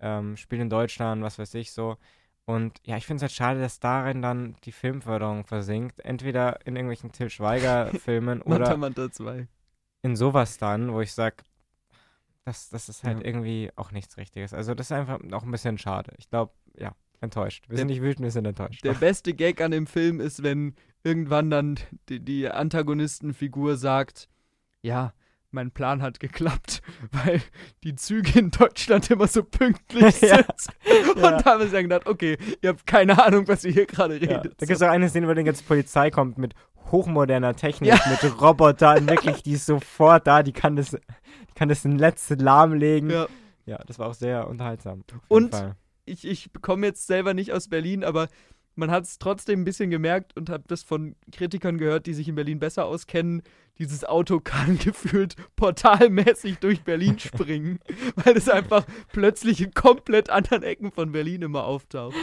[0.00, 1.96] ähm, Spiel in Deutschland, was weiß ich so.
[2.44, 6.00] Und ja, ich finde es halt schade, dass darin dann die Filmförderung versinkt.
[6.00, 9.46] Entweder in irgendwelchen Till Schweiger-Filmen oder Manta 2.
[10.02, 11.36] in sowas dann, wo ich sage,
[12.44, 13.24] das, das ist halt ja.
[13.24, 14.52] irgendwie auch nichts Richtiges.
[14.52, 16.12] Also das ist einfach auch ein bisschen schade.
[16.18, 17.68] Ich glaube, ja, enttäuscht.
[17.68, 18.82] Wir der, sind nicht wütend, wir sind enttäuscht.
[18.82, 20.74] Der beste Gag an dem Film ist, wenn
[21.04, 21.78] irgendwann dann
[22.08, 24.28] die, die Antagonistenfigur sagt,
[24.82, 25.12] ja,
[25.52, 26.82] mein Plan hat geklappt,
[27.12, 27.42] weil
[27.84, 30.32] die Züge in Deutschland immer so pünktlich sind.
[30.32, 31.10] ja.
[31.10, 34.14] Und da haben wir dann gedacht, okay, ihr habt keine Ahnung, was ihr hier gerade
[34.14, 34.30] redet.
[34.30, 34.38] Ja.
[34.42, 36.54] Da gibt es auch eine Szene, wo die ganze Polizei kommt mit
[36.90, 38.00] hochmoderner Technik, ja.
[38.10, 42.34] mit Robotern, wirklich, die ist sofort da, die kann das, die kann das in letzte
[42.34, 43.10] lahmlegen.
[43.10, 43.26] Ja.
[43.66, 45.04] ja, das war auch sehr unterhaltsam.
[45.28, 45.54] Und
[46.04, 48.28] ich, ich komme jetzt selber nicht aus Berlin, aber
[48.74, 52.28] man hat es trotzdem ein bisschen gemerkt und hat das von Kritikern gehört, die sich
[52.28, 53.42] in Berlin besser auskennen.
[53.78, 57.78] Dieses Auto kann gefühlt portalmäßig durch Berlin springen,
[58.16, 62.16] weil es einfach plötzlich in komplett anderen Ecken von Berlin immer auftaucht.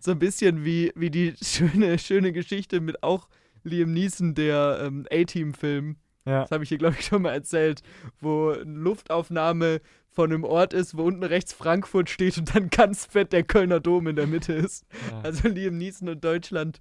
[0.00, 3.28] So ein bisschen wie, wie die schöne, schöne Geschichte mit auch
[3.64, 5.96] Liam Neeson, der ähm, A-Team-Film.
[6.24, 6.42] Ja.
[6.42, 7.82] Das habe ich hier, glaube ich, schon mal erzählt,
[8.20, 9.80] wo eine Luftaufnahme
[10.10, 13.80] von einem Ort ist, wo unten rechts Frankfurt steht und dann ganz fett der Kölner
[13.80, 14.84] Dom in der Mitte ist.
[15.10, 15.20] Ja.
[15.20, 16.80] Also Liam Neeson und Deutschland.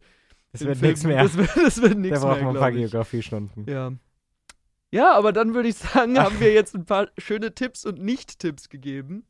[0.52, 1.22] Das wird nichts mehr.
[1.22, 2.30] Das wird, das wird nichts mehr.
[2.30, 3.66] Da braucht man ein paar Geografiestunden.
[3.68, 3.92] Ja.
[4.90, 8.70] Ja, aber dann würde ich sagen, haben wir jetzt ein paar schöne Tipps und Nicht-Tipps
[8.70, 9.26] gegeben.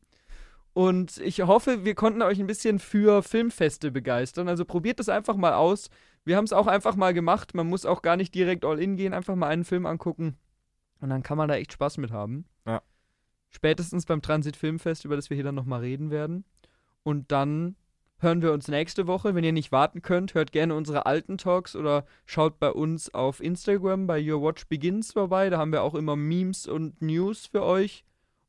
[0.72, 4.48] Und ich hoffe, wir konnten euch ein bisschen für Filmfeste begeistern.
[4.48, 5.90] Also probiert es einfach mal aus.
[6.24, 7.54] Wir haben es auch einfach mal gemacht.
[7.54, 10.38] Man muss auch gar nicht direkt all in gehen, einfach mal einen Film angucken.
[11.00, 12.44] Und dann kann man da echt Spaß mit haben.
[12.64, 12.80] Ja
[13.50, 16.44] spätestens beim Transit Filmfest, über das wir hier dann nochmal reden werden.
[17.02, 17.76] Und dann
[18.18, 19.34] hören wir uns nächste Woche.
[19.34, 23.40] Wenn ihr nicht warten könnt, hört gerne unsere alten Talks oder schaut bei uns auf
[23.40, 25.50] Instagram bei Your Watch Begins vorbei.
[25.50, 28.04] Da haben wir auch immer Memes und News für euch.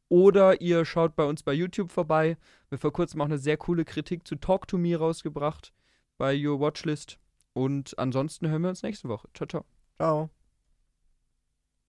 [0.09, 2.37] Oder ihr schaut bei uns bei YouTube vorbei.
[2.69, 5.71] Wir haben vor kurzem auch eine sehr coole Kritik zu Talk to Me rausgebracht
[6.17, 7.19] bei Your Watchlist.
[7.53, 9.29] Und ansonsten hören wir uns nächste Woche.
[9.33, 9.65] Ciao, ciao.
[9.97, 10.38] Ciao.